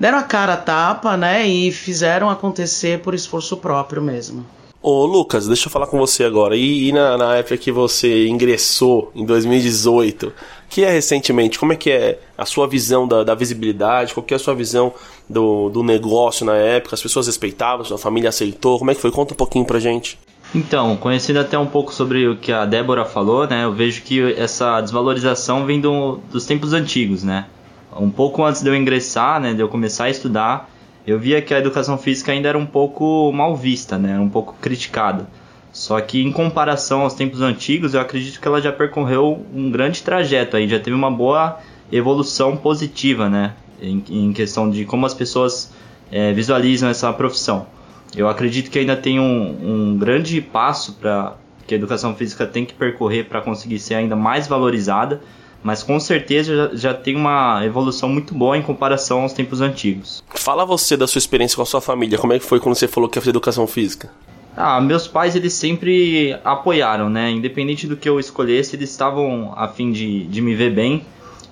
deram 0.00 0.18
a 0.18 0.22
cara 0.22 0.54
a 0.54 0.56
tapa, 0.56 1.16
né? 1.16 1.46
E 1.46 1.70
fizeram 1.70 2.30
acontecer 2.30 3.00
por 3.00 3.14
esforço 3.14 3.58
próprio 3.58 4.00
mesmo. 4.00 4.46
Ô 4.82 5.04
Lucas, 5.04 5.46
deixa 5.46 5.66
eu 5.66 5.70
falar 5.70 5.86
com 5.86 5.98
você 5.98 6.24
agora. 6.24 6.56
E, 6.56 6.88
e 6.88 6.92
na, 6.92 7.18
na, 7.18 7.36
época 7.36 7.58
que 7.58 7.70
você 7.70 8.26
ingressou, 8.26 9.12
em 9.14 9.26
2018, 9.26 10.32
que 10.70 10.82
é 10.82 10.90
recentemente, 10.90 11.58
como 11.58 11.74
é 11.74 11.76
que 11.76 11.90
é 11.90 12.18
a 12.36 12.46
sua 12.46 12.66
visão 12.66 13.06
da, 13.06 13.22
da 13.22 13.34
visibilidade? 13.34 14.14
Qual 14.14 14.24
que 14.24 14.32
é 14.32 14.36
a 14.36 14.40
sua 14.40 14.54
visão 14.54 14.90
do, 15.28 15.68
do 15.68 15.82
negócio 15.82 16.46
na 16.46 16.54
época? 16.54 16.94
As 16.94 17.02
pessoas 17.02 17.26
respeitavam, 17.26 17.84
sua 17.84 17.98
família 17.98 18.30
aceitou? 18.30 18.78
Como 18.78 18.90
é 18.90 18.94
que 18.94 19.02
foi? 19.02 19.10
Conta 19.10 19.34
um 19.34 19.36
pouquinho 19.36 19.66
pra 19.66 19.78
gente. 19.78 20.18
Então, 20.54 20.96
conhecendo 20.96 21.40
até 21.40 21.58
um 21.58 21.66
pouco 21.66 21.92
sobre 21.92 22.26
o 22.26 22.36
que 22.36 22.50
a 22.50 22.64
Débora 22.64 23.04
falou, 23.04 23.46
né? 23.46 23.64
Eu 23.64 23.74
vejo 23.74 24.00
que 24.00 24.32
essa 24.32 24.80
desvalorização 24.80 25.66
vem 25.66 25.78
do, 25.78 26.20
dos 26.32 26.46
tempos 26.46 26.72
antigos, 26.72 27.22
né? 27.22 27.44
Um 27.96 28.10
pouco 28.10 28.44
antes 28.44 28.62
de 28.62 28.68
eu 28.68 28.74
ingressar, 28.74 29.40
né, 29.40 29.54
de 29.54 29.60
eu 29.60 29.68
começar 29.68 30.04
a 30.04 30.10
estudar, 30.10 30.70
eu 31.06 31.18
via 31.18 31.40
que 31.42 31.54
a 31.54 31.58
educação 31.58 31.98
física 31.98 32.32
ainda 32.32 32.48
era 32.48 32.58
um 32.58 32.66
pouco 32.66 33.32
mal 33.32 33.56
vista, 33.56 33.98
né, 33.98 34.18
um 34.18 34.28
pouco 34.28 34.54
criticada. 34.60 35.26
Só 35.72 36.00
que 36.00 36.22
em 36.22 36.32
comparação 36.32 37.02
aos 37.02 37.14
tempos 37.14 37.40
antigos, 37.40 37.94
eu 37.94 38.00
acredito 38.00 38.40
que 38.40 38.46
ela 38.46 38.60
já 38.60 38.72
percorreu 38.72 39.44
um 39.54 39.70
grande 39.70 40.02
trajeto 40.02 40.56
aí, 40.56 40.68
já 40.68 40.78
teve 40.78 40.94
uma 40.94 41.10
boa 41.10 41.58
evolução 41.90 42.56
positiva, 42.56 43.28
né, 43.28 43.54
em, 43.80 44.02
em 44.08 44.32
questão 44.32 44.70
de 44.70 44.84
como 44.84 45.06
as 45.06 45.14
pessoas 45.14 45.72
é, 46.10 46.32
visualizam 46.32 46.88
essa 46.88 47.12
profissão. 47.12 47.66
Eu 48.16 48.28
acredito 48.28 48.70
que 48.70 48.78
ainda 48.78 48.96
tem 48.96 49.20
um, 49.20 49.92
um 49.92 49.98
grande 49.98 50.40
passo 50.40 50.94
para 50.94 51.34
que 51.66 51.74
a 51.74 51.76
educação 51.76 52.14
física 52.16 52.44
tem 52.44 52.64
que 52.64 52.74
percorrer 52.74 53.26
para 53.26 53.40
conseguir 53.40 53.78
ser 53.78 53.94
ainda 53.94 54.16
mais 54.16 54.48
valorizada 54.48 55.20
mas 55.62 55.82
com 55.82 55.98
certeza 56.00 56.54
já, 56.54 56.76
já, 56.76 56.94
tem 56.94 57.16
uma 57.16 57.64
evolução 57.64 58.08
muito 58.08 58.34
boa 58.34 58.56
em 58.56 58.62
comparação 58.62 59.22
aos 59.22 59.32
tempos 59.32 59.60
antigos. 59.60 60.22
Fala 60.34 60.64
você 60.64 60.96
da 60.96 61.06
sua 61.06 61.18
experiência 61.18 61.56
com 61.56 61.62
a 61.62 61.66
sua 61.66 61.80
família, 61.80 62.18
como 62.18 62.32
é 62.32 62.38
que 62.38 62.44
foi 62.44 62.60
quando 62.60 62.74
você 62.74 62.88
falou 62.88 63.08
que 63.08 63.18
ia 63.18 63.22
fazer 63.22 63.30
educação 63.30 63.66
física? 63.66 64.10
Ah, 64.56 64.80
meus 64.80 65.06
pais 65.06 65.36
eles 65.36 65.52
sempre 65.52 66.36
apoiaram, 66.44 67.08
né? 67.08 67.30
Independente 67.30 67.86
do 67.86 67.96
que 67.96 68.08
eu 68.08 68.18
escolhesse, 68.18 68.76
eles 68.76 68.90
estavam 68.90 69.52
a 69.56 69.68
fim 69.68 69.92
de, 69.92 70.24
de 70.24 70.40
me 70.40 70.54
ver 70.54 70.70
bem. 70.70 71.04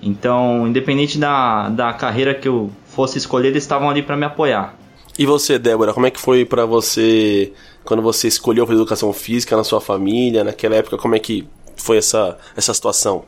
Então, 0.03 0.67
independente 0.67 1.19
da, 1.19 1.69
da 1.69 1.93
carreira 1.93 2.35
que 2.35 2.49
eu 2.49 2.71
fosse 2.87 3.19
escolher, 3.19 3.49
eles 3.49 3.63
estavam 3.63 3.89
ali 3.89 4.03
para 4.03 4.17
me 4.17 4.25
apoiar. 4.25 4.75
E 5.19 5.27
você, 5.27 5.59
Débora, 5.59 5.93
como 5.93 6.07
é 6.07 6.11
que 6.11 6.21
foi 6.21 6.45
para 6.45 6.65
você 6.65 7.53
quando 7.85 8.03
você 8.03 8.29
escolheu 8.29 8.67
fazer 8.67 8.79
educação 8.79 9.13
física 9.13 9.57
na 9.57 9.65
sua 9.65 9.81
família, 9.81 10.45
naquela 10.45 10.77
época, 10.77 10.97
como 10.97 11.17
é 11.17 11.19
que 11.19 11.49
foi 11.77 11.97
essa, 11.97 12.39
essa 12.57 12.73
situação? 12.73 13.25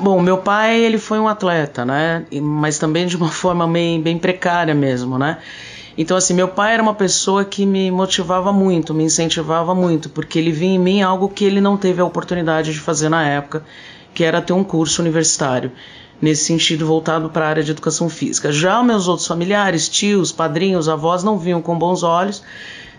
Bom, 0.00 0.22
meu 0.22 0.38
pai 0.38 0.78
ele 0.78 0.96
foi 0.96 1.18
um 1.18 1.26
atleta, 1.26 1.84
né? 1.84 2.24
Mas 2.40 2.78
também 2.78 3.04
de 3.04 3.16
uma 3.16 3.30
forma 3.32 3.66
bem, 3.66 4.00
bem 4.00 4.16
precária 4.16 4.72
mesmo, 4.72 5.18
né? 5.18 5.38
Então, 5.96 6.16
assim, 6.16 6.32
meu 6.34 6.46
pai 6.46 6.74
era 6.74 6.82
uma 6.82 6.94
pessoa 6.94 7.44
que 7.44 7.66
me 7.66 7.90
motivava 7.90 8.52
muito, 8.52 8.94
me 8.94 9.02
incentivava 9.02 9.74
muito, 9.74 10.08
porque 10.08 10.38
ele 10.38 10.52
via 10.52 10.68
em 10.68 10.78
mim 10.78 11.02
algo 11.02 11.28
que 11.28 11.44
ele 11.44 11.60
não 11.60 11.76
teve 11.76 12.00
a 12.00 12.04
oportunidade 12.04 12.72
de 12.72 12.78
fazer 12.78 13.08
na 13.08 13.26
época, 13.26 13.64
que 14.14 14.22
era 14.22 14.40
ter 14.40 14.52
um 14.52 14.62
curso 14.62 15.02
universitário, 15.02 15.72
nesse 16.22 16.44
sentido 16.44 16.86
voltado 16.86 17.28
para 17.30 17.46
a 17.46 17.48
área 17.48 17.64
de 17.64 17.72
educação 17.72 18.08
física. 18.08 18.52
Já 18.52 18.80
meus 18.84 19.08
outros 19.08 19.26
familiares, 19.26 19.88
tios, 19.88 20.30
padrinhos, 20.30 20.88
avós, 20.88 21.24
não 21.24 21.36
viam 21.36 21.60
com 21.60 21.76
bons 21.76 22.04
olhos, 22.04 22.44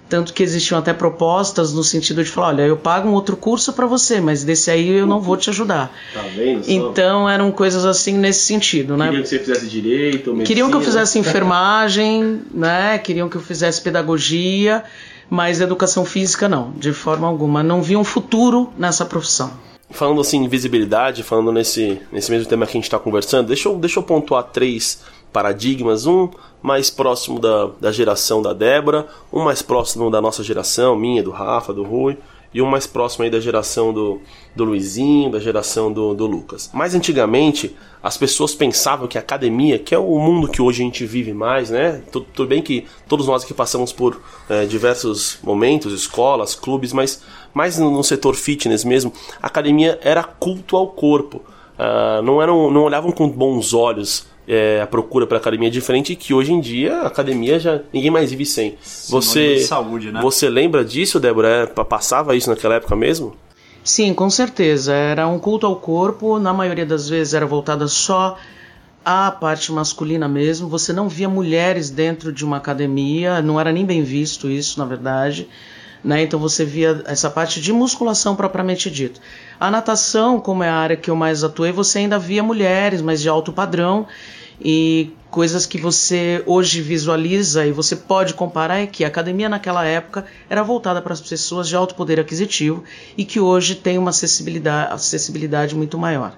Tanto 0.09 0.33
que 0.33 0.41
existiam 0.41 0.79
até 0.79 0.91
propostas 0.91 1.71
no 1.71 1.83
sentido 1.83 2.23
de 2.23 2.31
falar: 2.31 2.47
olha, 2.47 2.61
eu 2.63 2.75
pago 2.75 3.07
um 3.07 3.13
outro 3.13 3.37
curso 3.37 3.71
para 3.73 3.85
você, 3.85 4.19
mas 4.19 4.43
desse 4.43 4.71
aí 4.71 4.89
eu 4.89 5.05
não 5.05 5.21
vou 5.21 5.37
te 5.37 5.51
ajudar. 5.51 5.95
Tá 6.11 6.23
vendo? 6.35 6.65
só? 6.65 6.71
Então 6.71 7.29
eram 7.29 7.51
coisas 7.51 7.85
assim 7.85 8.17
nesse 8.17 8.41
sentido, 8.41 8.97
né? 8.97 9.05
Queriam 9.05 9.21
que 9.21 9.29
você 9.29 9.39
fizesse 9.39 9.67
direito, 9.67 10.31
medicina. 10.31 10.45
Queriam 10.45 10.69
que 10.69 10.75
eu 10.75 10.81
fizesse 10.81 11.19
enfermagem, 11.19 12.41
né? 12.51 12.97
Queriam 12.97 13.29
que 13.29 13.35
eu 13.35 13.41
fizesse 13.41 13.81
pedagogia, 13.81 14.83
mas 15.29 15.61
educação 15.61 16.03
física 16.03 16.49
não, 16.49 16.71
de 16.71 16.91
forma 16.91 17.27
alguma. 17.27 17.61
Não 17.61 17.83
vi 17.83 17.95
um 17.95 18.03
futuro 18.03 18.73
nessa 18.77 19.05
profissão. 19.05 19.51
Falando 19.91 20.21
assim, 20.21 20.37
em 20.37 20.47
visibilidade, 20.47 21.23
falando 21.23 21.51
nesse, 21.51 21.99
nesse 22.11 22.31
mesmo 22.31 22.47
tema 22.47 22.65
que 22.65 22.71
a 22.71 22.73
gente 22.73 22.83
está 22.83 22.99
conversando, 22.99 23.47
deixa 23.47 23.69
eu, 23.69 23.77
deixa 23.77 23.99
eu 23.99 24.03
pontuar 24.03 24.43
três 24.43 25.01
paradigmas. 25.31 26.05
Um 26.05 26.29
mais 26.61 26.89
próximo 26.89 27.39
da, 27.39 27.69
da 27.79 27.91
geração 27.91 28.41
da 28.41 28.53
Débora, 28.53 29.07
um 29.31 29.43
mais 29.43 29.61
próximo 29.61 30.09
da 30.11 30.21
nossa 30.21 30.43
geração, 30.43 30.95
minha, 30.95 31.23
do 31.23 31.31
Rafa, 31.31 31.73
do 31.73 31.83
Rui, 31.83 32.17
e 32.53 32.61
um 32.61 32.65
mais 32.65 32.87
próximo 32.87 33.23
aí 33.23 33.29
da 33.29 33.39
geração 33.39 33.93
do, 33.93 34.19
do 34.55 34.65
Luizinho, 34.65 35.31
da 35.31 35.39
geração 35.39 35.91
do, 35.91 36.13
do 36.13 36.25
Lucas. 36.25 36.69
Mais 36.73 36.95
antigamente, 36.95 37.75
as 38.01 38.17
pessoas 38.17 38.55
pensavam 38.55 39.07
que 39.07 39.17
a 39.17 39.21
academia, 39.21 39.77
que 39.77 39.93
é 39.93 39.99
o 39.99 40.17
mundo 40.17 40.47
que 40.47 40.61
hoje 40.61 40.81
a 40.81 40.85
gente 40.85 41.05
vive 41.05 41.31
mais, 41.31 41.69
né? 41.69 42.01
Tudo, 42.11 42.25
tudo 42.33 42.49
bem 42.49 42.61
que 42.61 42.85
todos 43.07 43.27
nós 43.27 43.43
aqui 43.43 43.53
passamos 43.53 43.93
por 43.93 44.19
é, 44.49 44.65
diversos 44.65 45.37
momentos, 45.43 45.93
escolas, 45.93 46.55
clubes, 46.55 46.91
mas 46.91 47.21
mais 47.53 47.77
no, 47.77 47.91
no 47.91 48.03
setor 48.03 48.35
fitness 48.35 48.83
mesmo, 48.83 49.13
a 49.41 49.47
academia 49.47 49.99
era 50.01 50.23
culto 50.23 50.75
ao 50.75 50.87
corpo. 50.87 51.41
Uh, 51.77 52.21
não, 52.23 52.41
eram, 52.41 52.69
não 52.69 52.83
olhavam 52.83 53.09
com 53.09 53.29
bons 53.29 53.73
olhos 53.73 54.27
é, 54.49 54.81
a 54.81 54.87
procura 54.87 55.27
pela 55.27 55.39
academia 55.39 55.69
diferente 55.69 56.15
que 56.15 56.33
hoje 56.33 56.51
em 56.51 56.59
dia 56.59 57.01
a 57.03 57.07
academia 57.07 57.59
já 57.59 57.79
ninguém 57.93 58.09
mais 58.09 58.31
vive 58.31 58.45
sem. 58.45 58.75
Você 59.09 59.55
de 59.57 59.63
saúde, 59.65 60.11
né? 60.11 60.19
você 60.21 60.49
lembra 60.49 60.83
disso, 60.83 61.19
Débora? 61.19 61.47
É, 61.47 61.65
pa- 61.67 61.85
passava 61.85 62.35
isso 62.35 62.49
naquela 62.49 62.75
época 62.75 62.95
mesmo? 62.95 63.35
Sim, 63.83 64.13
com 64.13 64.29
certeza. 64.29 64.93
Era 64.93 65.27
um 65.27 65.37
culto 65.37 65.65
ao 65.67 65.75
corpo, 65.75 66.39
na 66.39 66.51
maioria 66.51 66.85
das 66.85 67.07
vezes 67.07 67.33
era 67.35 67.45
voltada 67.45 67.87
só 67.87 68.37
à 69.05 69.31
parte 69.31 69.71
masculina 69.71 70.27
mesmo. 70.27 70.67
Você 70.67 70.91
não 70.91 71.07
via 71.07 71.29
mulheres 71.29 71.89
dentro 71.89 72.31
de 72.33 72.43
uma 72.43 72.57
academia, 72.57 73.41
não 73.41 73.59
era 73.59 73.71
nem 73.71 73.85
bem 73.85 74.01
visto 74.03 74.49
isso, 74.49 74.79
na 74.79 74.85
verdade. 74.85 75.47
Né? 76.03 76.23
Então 76.23 76.39
você 76.39 76.63
via 76.65 77.03
essa 77.05 77.29
parte 77.29 77.59
de 77.61 77.71
musculação 77.73 78.35
propriamente 78.35 78.89
dito. 78.89 79.19
A 79.59 79.69
natação, 79.69 80.39
como 80.39 80.63
é 80.63 80.69
a 80.69 80.75
área 80.75 80.95
que 80.95 81.11
eu 81.11 81.15
mais 81.15 81.43
atuei, 81.43 81.71
você 81.71 81.99
ainda 81.99 82.17
via 82.17 82.41
mulheres, 82.41 83.01
mas 83.01 83.21
de 83.21 83.27
alto 83.27 83.51
padrão. 83.51 84.07
E 84.61 85.11
coisas 85.29 85.65
que 85.65 85.77
você 85.77 86.41
hoje 86.45 86.81
visualiza 86.81 87.65
e 87.65 87.71
você 87.71 87.95
pode 87.95 88.33
comparar 88.33 88.79
é 88.79 88.87
que 88.87 89.03
a 89.03 89.07
academia 89.07 89.49
naquela 89.49 89.85
época 89.85 90.25
era 90.49 90.63
voltada 90.63 91.01
para 91.01 91.13
as 91.13 91.21
pessoas 91.21 91.67
de 91.67 91.75
alto 91.75 91.95
poder 91.95 92.19
aquisitivo 92.19 92.83
e 93.17 93.25
que 93.25 93.39
hoje 93.39 93.75
tem 93.75 93.97
uma 93.97 94.09
acessibilidade, 94.11 94.93
acessibilidade 94.93 95.75
muito 95.75 95.97
maior. 95.97 96.37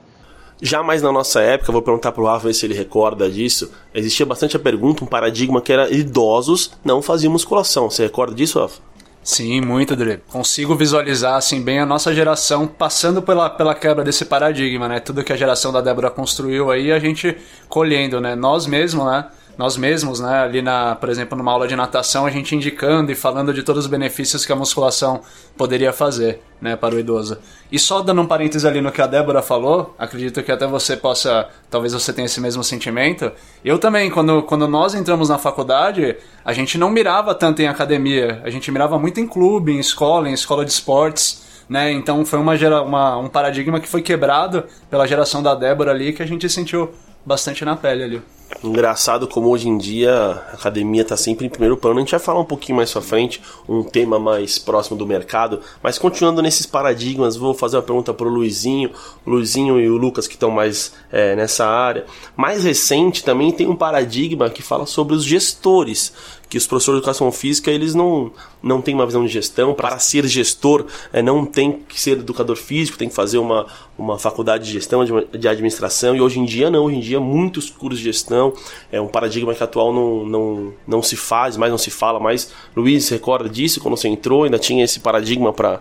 Já 0.62 0.84
mais 0.84 1.02
na 1.02 1.12
nossa 1.12 1.42
época, 1.42 1.72
vou 1.72 1.82
perguntar 1.82 2.12
pro 2.12 2.26
Rafa 2.26 2.54
se 2.54 2.66
ele 2.66 2.76
recorda 2.76 3.30
disso. 3.30 3.72
Existia 3.94 4.26
bastante 4.26 4.56
a 4.56 4.60
pergunta, 4.60 5.04
um 5.04 5.08
paradigma 5.08 5.60
que 5.60 5.74
era 5.74 5.92
idosos 5.92 6.72
não 6.84 7.02
faziam 7.02 7.32
musculação. 7.32 7.90
Você 7.90 8.04
recorda 8.04 8.36
disso, 8.36 8.60
Rafa? 8.60 8.80
Sim, 9.24 9.62
muito, 9.62 9.96
Dre. 9.96 10.18
Consigo 10.30 10.76
visualizar 10.76 11.36
assim 11.36 11.62
bem 11.62 11.80
a 11.80 11.86
nossa 11.86 12.14
geração 12.14 12.66
passando 12.68 13.22
pela, 13.22 13.50
pela 13.52 13.76
quebra 13.76 14.04
desse 14.04 14.26
paradigma, 14.26 14.88
né? 14.88 15.00
Tudo 15.00 15.24
que 15.24 15.32
a 15.32 15.38
geração 15.38 15.72
da 15.72 15.80
Débora 15.80 16.10
construiu 16.10 16.72
aí, 16.72 16.92
a 16.92 16.98
gente 16.98 17.38
colhendo, 17.70 18.20
né? 18.20 18.36
Nós 18.36 18.66
mesmos, 18.66 19.06
né? 19.06 19.28
Nós 19.58 19.78
mesmos, 19.78 20.20
né? 20.20 20.44
Ali 20.44 20.62
na, 20.62 20.96
por 20.96 21.10
exemplo, 21.10 21.38
numa 21.38 21.52
aula 21.52 21.68
de 21.68 21.76
natação, 21.76 22.26
a 22.26 22.32
gente 22.32 22.56
indicando 22.56 23.12
e 23.12 23.16
falando 23.16 23.54
de 23.54 23.64
todos 23.64 23.86
os 23.86 23.90
benefícios 23.90 24.46
que 24.46 24.52
a 24.52 24.56
musculação 24.56 25.22
poderia 25.58 25.94
fazer, 25.94 26.42
né, 26.60 26.76
para 26.76 26.96
o 26.96 27.00
idoso. 27.00 27.38
E 27.72 27.78
só 27.78 28.02
dando 28.02 28.22
um 28.22 28.26
parêntese 28.26 28.68
ali 28.68 28.82
no 28.82 28.92
que 28.92 29.02
a 29.02 29.08
Débora 29.08 29.42
falou, 29.42 29.96
acredito 30.00 30.42
que 30.42 30.52
até 30.52 30.66
você 30.66 30.98
possa, 30.98 31.50
talvez 31.70 31.94
você 31.94 32.12
tenha 32.12 32.26
esse 32.26 32.42
mesmo 32.42 32.64
sentimento. 32.64 33.32
Eu 33.64 33.78
também, 33.78 34.10
quando, 34.10 34.42
quando 34.44 34.68
nós 34.68 34.96
entramos 34.96 35.30
na 35.30 35.38
faculdade, 35.38 36.16
a 36.44 36.54
gente 36.54 36.78
não 36.78 36.90
mirava 36.90 37.36
tanto 37.36 37.62
em 37.62 37.68
academia, 37.68 38.42
a 38.44 38.50
gente 38.50 38.72
mirava 38.72 38.98
muito 38.98 39.20
em 39.20 39.28
clube, 39.28 39.72
em 39.72 39.80
escola, 39.80 40.30
em 40.30 40.34
escola 40.34 40.66
de 40.66 40.72
esportes. 40.72 41.50
Né? 41.70 41.92
Então 41.92 42.26
foi 42.26 42.40
uma, 42.40 42.58
gera, 42.58 42.82
uma, 42.82 43.18
um 43.18 43.30
paradigma 43.30 43.80
que 43.80 43.88
foi 43.88 44.02
quebrado 44.02 44.66
pela 44.90 45.08
geração 45.08 45.42
da 45.42 45.56
Débora 45.56 45.92
ali 45.92 46.12
que 46.12 46.22
a 46.22 46.26
gente 46.26 46.50
sentiu 46.50 46.92
bastante 47.26 47.64
na 47.64 47.76
pele 47.76 48.04
ali. 48.04 48.22
Engraçado 48.64 49.28
como 49.28 49.50
hoje 49.50 49.68
em 49.68 49.78
dia 49.78 50.14
a 50.14 50.54
academia 50.54 51.02
está 51.02 51.18
sempre 51.18 51.46
em 51.46 51.50
primeiro 51.50 51.76
plano. 51.78 51.98
A 51.98 52.02
gente 52.02 52.12
vai 52.12 52.20
falar 52.20 52.40
um 52.40 52.46
pouquinho 52.46 52.76
mais 52.76 52.92
pra 52.92 53.02
frente, 53.02 53.42
um 53.68 53.84
tema 53.84 54.20
mais 54.20 54.60
próximo 54.60 54.98
do 54.98 55.06
mercado. 55.06 55.62
Mas 55.82 55.98
continuando 55.98 56.42
nesses 56.42 56.66
paradigmas, 56.66 57.36
vou 57.36 57.54
fazer 57.54 57.78
uma 57.78 57.84
pergunta 57.84 58.14
pro 58.14 58.30
Luizinho. 58.30 58.92
Luizinho 59.26 59.80
e 59.80 59.90
o 59.90 59.98
Lucas 59.98 60.28
que 60.28 60.36
estão 60.36 60.52
mais 60.52 60.94
é, 61.12 61.36
nessa 61.36 61.66
área. 61.66 62.06
Mais 62.36 62.64
recente 62.64 63.24
também 63.24 63.52
tem 63.52 63.68
um 63.68 63.76
paradigma 63.76 64.50
que 64.50 64.62
fala 64.62 64.86
sobre 64.86 65.16
os 65.16 65.24
gestores. 65.24 66.14
Que 66.52 66.58
os 66.58 66.68
professores 66.68 66.98
de 66.98 67.04
educação 67.04 67.32
física 67.32 67.72
eles 67.72 67.96
não, 67.96 68.30
não 68.62 68.82
têm 68.82 68.94
uma 68.94 69.06
visão 69.06 69.26
de 69.26 69.32
gestão. 69.32 69.74
Para 69.74 69.98
ser 70.00 70.28
gestor, 70.28 70.86
é, 71.14 71.22
não 71.22 71.46
tem 71.46 71.80
que 71.88 72.00
ser 72.00 72.18
educador 72.18 72.58
físico, 72.58 72.98
tem 72.98 73.08
que 73.08 73.16
fazer 73.16 73.38
uma, 73.38 73.68
uma 73.98 74.20
faculdade 74.20 74.66
de 74.66 74.72
gestão, 74.74 75.06
de, 75.06 75.38
de 75.38 75.48
administração. 75.48 76.14
E 76.14 76.20
hoje 76.20 76.40
em 76.40 76.46
dia, 76.46 76.70
não. 76.70 76.84
Hoje 76.84 76.98
em 76.98 77.00
dia, 77.00 77.22
muitos 77.22 77.70
cursos 77.70 78.00
de 78.00 78.04
gestão. 78.04 78.54
É 78.92 79.00
um 79.00 79.08
paradigma 79.08 79.56
que 79.56 79.64
atual 79.64 79.94
não, 79.94 80.26
não, 80.26 80.74
não 80.86 81.02
se 81.02 81.16
faz, 81.16 81.56
mais 81.56 81.72
não 81.72 81.78
se 81.78 81.90
fala 81.90 82.20
mais. 82.20 82.52
Luiz, 82.76 83.08
recorda 83.08 83.48
disso? 83.48 83.80
Quando 83.80 83.96
você 83.96 84.10
entrou, 84.10 84.44
ainda 84.44 84.60
tinha 84.60 84.84
esse 84.84 85.00
paradigma 85.00 85.54
para 85.54 85.80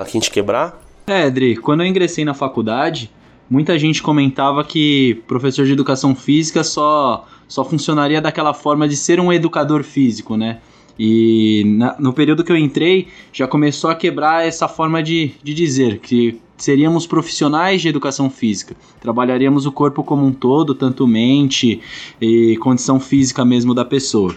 a 0.00 0.04
gente 0.04 0.30
quebrar? 0.30 0.82
É, 1.06 1.28
Dri, 1.28 1.56
quando 1.56 1.82
eu 1.82 1.86
ingressei 1.86 2.24
na 2.24 2.32
faculdade, 2.32 3.10
muita 3.50 3.76
gente 3.78 4.00
comentava 4.02 4.62
que 4.62 5.20
professor 5.26 5.66
de 5.66 5.72
educação 5.72 6.14
física 6.14 6.62
só, 6.62 7.26
só 7.48 7.64
funcionaria 7.64 8.20
daquela 8.20 8.54
forma 8.54 8.88
de 8.88 8.96
ser 8.96 9.18
um 9.18 9.32
educador 9.32 9.82
físico, 9.82 10.36
né? 10.36 10.58
E 10.98 11.64
na- 11.66 11.96
no 11.98 12.12
período 12.12 12.44
que 12.44 12.52
eu 12.52 12.56
entrei, 12.56 13.08
já 13.32 13.48
começou 13.48 13.90
a 13.90 13.94
quebrar 13.94 14.46
essa 14.46 14.68
forma 14.68 15.02
de, 15.02 15.32
de 15.42 15.52
dizer 15.54 15.98
que 15.98 16.38
seríamos 16.58 17.06
profissionais 17.06 17.80
de 17.80 17.88
educação 17.88 18.28
física. 18.28 18.76
Trabalharíamos 19.00 19.64
o 19.64 19.72
corpo 19.72 20.04
como 20.04 20.26
um 20.26 20.32
todo, 20.32 20.74
tanto 20.74 21.06
mente 21.06 21.80
e 22.20 22.56
condição 22.58 23.00
física 23.00 23.44
mesmo 23.46 23.74
da 23.74 23.84
pessoa. 23.84 24.34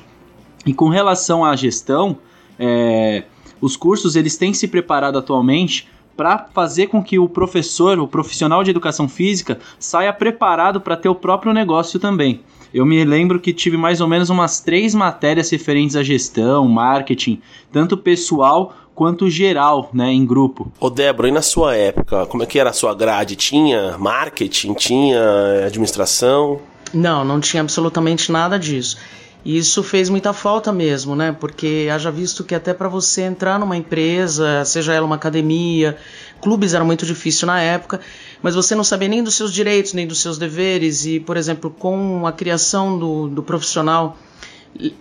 E 0.66 0.74
com 0.74 0.88
relação 0.88 1.44
à 1.44 1.54
gestão, 1.54 2.18
é, 2.58 3.24
os 3.60 3.76
cursos 3.76 4.16
eles 4.16 4.38
têm 4.38 4.54
se 4.54 4.70
preparado 4.70 5.18
atualmente 5.18 5.90
para 6.16 6.48
fazer 6.54 6.88
com 6.88 7.04
que 7.04 7.18
o 7.18 7.28
professor, 7.28 8.00
o 8.00 8.08
profissional 8.08 8.64
de 8.64 8.72
educação 8.72 9.08
física, 9.08 9.60
saia 9.80 10.14
preparado 10.14 10.80
para 10.80 10.98
ter 10.98 11.10
o 11.10 11.16
próprio 11.16 11.54
negócio 11.54 12.00
também. 12.00 12.42
Eu 12.74 12.86
me 12.86 13.04
lembro 13.06 13.40
que 13.40 13.54
tive 13.54 13.78
mais 13.78 14.02
ou 14.02 14.08
menos 14.08 14.30
umas 14.30 14.60
três 14.60 14.96
matérias 14.96 15.50
referentes 15.52 15.96
à 15.96 16.02
gestão, 16.02 16.68
marketing, 16.68 17.40
tanto 17.72 17.96
pessoal 17.96 18.74
quanto 18.96 19.30
geral, 19.30 19.90
né, 19.94 20.12
em 20.12 20.26
grupo. 20.26 20.72
Ô 20.80 20.90
Débora, 20.90 21.28
e 21.28 21.32
na 21.32 21.42
sua 21.42 21.76
época, 21.76 22.26
como 22.26 22.44
é 22.44 22.46
que 22.46 22.60
era 22.60 22.72
a 22.72 22.74
sua 22.74 22.94
grade? 22.94 23.36
Tinha 23.36 23.98
marketing? 23.98 24.74
Tinha 24.74 25.66
administração? 25.66 26.60
Não, 26.94 27.24
não 27.26 27.40
tinha 27.40 27.62
absolutamente 27.62 28.32
nada 28.32 28.58
disso. 28.58 28.98
E 29.46 29.58
isso 29.58 29.84
fez 29.84 30.10
muita 30.10 30.32
falta 30.32 30.72
mesmo, 30.72 31.16
né? 31.16 31.36
Porque 31.38 31.90
haja 31.92 32.10
visto 32.10 32.44
que 32.44 32.56
até 32.56 32.74
para 32.74 32.88
você 32.88 33.24
entrar 33.24 33.60
numa 33.60 33.76
empresa, 33.76 34.64
seja 34.64 34.94
ela 34.94 35.06
uma 35.06 35.16
academia, 35.16 35.98
clubes 36.42 36.74
era 36.74 36.86
muito 36.86 37.06
difícil 37.06 37.46
na 37.48 37.60
época, 37.60 38.00
mas 38.42 38.56
você 38.56 38.74
não 38.74 38.84
sabia 38.84 39.10
nem 39.10 39.22
dos 39.22 39.36
seus 39.36 39.54
direitos, 39.54 39.94
nem 39.94 40.08
dos 40.08 40.22
seus 40.22 40.38
deveres. 40.38 41.06
E, 41.06 41.20
por 41.20 41.36
exemplo, 41.36 41.70
com 41.70 42.26
a 42.26 42.32
criação 42.32 42.98
do, 42.98 43.28
do 43.28 43.44
profissional 43.44 44.18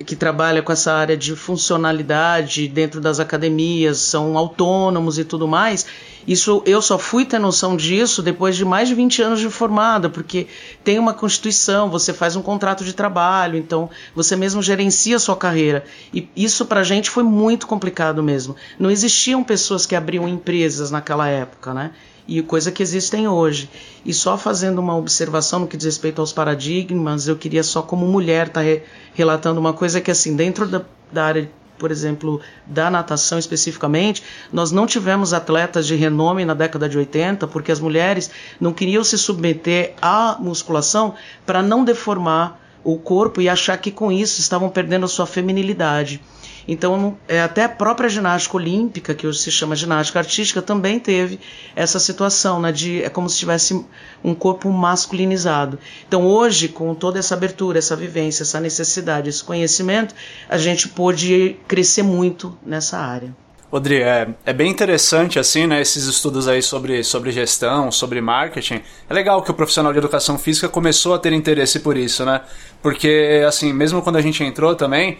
que 0.04 0.14
trabalha 0.14 0.62
com 0.62 0.70
essa 0.70 0.92
área 0.92 1.16
de 1.16 1.34
funcionalidade 1.34 2.68
dentro 2.68 3.00
das 3.00 3.18
academias, 3.18 3.98
são 3.98 4.36
autônomos 4.36 5.18
e 5.18 5.24
tudo 5.24 5.48
mais. 5.48 5.86
Isso 6.26 6.62
eu 6.66 6.80
só 6.80 6.98
fui 6.98 7.24
ter 7.24 7.38
noção 7.38 7.76
disso 7.76 8.22
depois 8.22 8.54
de 8.54 8.64
mais 8.64 8.88
de 8.88 8.94
20 8.94 9.22
anos 9.22 9.40
de 9.40 9.48
formada, 9.48 10.08
porque 10.08 10.46
tem 10.84 10.98
uma 10.98 11.14
constituição, 11.14 11.90
você 11.90 12.12
faz 12.12 12.36
um 12.36 12.42
contrato 12.42 12.84
de 12.84 12.92
trabalho, 12.92 13.58
então 13.58 13.90
você 14.14 14.36
mesmo 14.36 14.62
gerencia 14.62 15.16
a 15.16 15.20
sua 15.20 15.36
carreira. 15.36 15.84
E 16.12 16.28
isso 16.36 16.66
pra 16.66 16.84
gente 16.84 17.10
foi 17.10 17.24
muito 17.24 17.66
complicado 17.66 18.22
mesmo. 18.22 18.54
Não 18.78 18.90
existiam 18.90 19.42
pessoas 19.42 19.86
que 19.86 19.96
abriam 19.96 20.28
empresas 20.28 20.90
naquela 20.90 21.28
época, 21.28 21.74
né? 21.74 21.92
E 22.26 22.42
coisa 22.42 22.70
que 22.70 22.82
existem 22.82 23.26
hoje. 23.28 23.68
E 24.04 24.12
só 24.12 24.36
fazendo 24.38 24.78
uma 24.78 24.96
observação 24.96 25.60
no 25.60 25.66
que 25.66 25.76
diz 25.76 25.86
respeito 25.86 26.20
aos 26.20 26.32
paradigmas, 26.32 27.28
eu 27.28 27.36
queria 27.36 27.62
só 27.62 27.82
como 27.82 28.06
mulher 28.06 28.48
estar 28.48 28.62
re 28.62 28.82
relatando 29.14 29.60
uma 29.60 29.72
coisa 29.72 30.00
que 30.00 30.10
assim, 30.10 30.34
dentro 30.34 30.66
da, 30.66 30.82
da 31.12 31.24
área, 31.24 31.50
por 31.78 31.90
exemplo, 31.90 32.40
da 32.66 32.90
natação 32.90 33.38
especificamente, 33.38 34.22
nós 34.52 34.70
não 34.70 34.86
tivemos 34.86 35.34
atletas 35.34 35.86
de 35.86 35.94
renome 35.94 36.44
na 36.44 36.54
década 36.54 36.88
de 36.88 36.96
80, 36.96 37.46
porque 37.48 37.72
as 37.72 37.80
mulheres 37.80 38.30
não 38.60 38.72
queriam 38.72 39.02
se 39.04 39.18
submeter 39.18 39.94
à 40.00 40.36
musculação 40.38 41.14
para 41.44 41.62
não 41.62 41.84
deformar 41.84 42.60
o 42.84 42.98
corpo 42.98 43.40
e 43.40 43.48
achar 43.48 43.76
que 43.78 43.90
com 43.90 44.10
isso 44.10 44.40
estavam 44.40 44.68
perdendo 44.68 45.04
a 45.04 45.08
sua 45.08 45.26
feminilidade. 45.26 46.20
Então, 46.66 47.16
é, 47.28 47.40
até 47.42 47.64
a 47.64 47.68
própria 47.68 48.08
ginástica 48.08 48.56
olímpica, 48.56 49.14
que 49.14 49.26
hoje 49.26 49.38
se 49.38 49.50
chama 49.50 49.74
ginástica 49.74 50.18
artística, 50.18 50.62
também 50.62 50.98
teve 50.98 51.40
essa 51.74 51.98
situação, 51.98 52.60
né, 52.60 52.72
de, 52.72 53.02
é 53.02 53.08
como 53.08 53.28
se 53.28 53.38
tivesse 53.38 53.84
um 54.22 54.34
corpo 54.34 54.70
masculinizado. 54.70 55.78
Então, 56.06 56.24
hoje, 56.26 56.68
com 56.68 56.94
toda 56.94 57.18
essa 57.18 57.34
abertura, 57.34 57.78
essa 57.78 57.96
vivência, 57.96 58.42
essa 58.42 58.60
necessidade, 58.60 59.28
esse 59.28 59.42
conhecimento, 59.42 60.14
a 60.48 60.58
gente 60.58 60.88
pôde 60.88 61.56
crescer 61.66 62.02
muito 62.02 62.56
nessa 62.64 62.98
área. 62.98 63.34
Rodri, 63.72 64.02
é, 64.02 64.28
é 64.44 64.52
bem 64.52 64.70
interessante, 64.70 65.38
assim, 65.38 65.66
né, 65.66 65.80
esses 65.80 66.04
estudos 66.04 66.46
aí 66.46 66.60
sobre, 66.60 67.02
sobre 67.02 67.32
gestão, 67.32 67.90
sobre 67.90 68.20
marketing. 68.20 68.82
É 69.08 69.14
legal 69.14 69.42
que 69.42 69.50
o 69.50 69.54
profissional 69.54 69.92
de 69.92 69.98
educação 69.98 70.36
física 70.36 70.68
começou 70.68 71.14
a 71.14 71.18
ter 71.18 71.32
interesse 71.32 71.80
por 71.80 71.96
isso, 71.96 72.22
né? 72.22 72.42
Porque, 72.82 73.42
assim, 73.48 73.72
mesmo 73.72 74.02
quando 74.02 74.16
a 74.16 74.20
gente 74.20 74.44
entrou 74.44 74.74
também, 74.74 75.16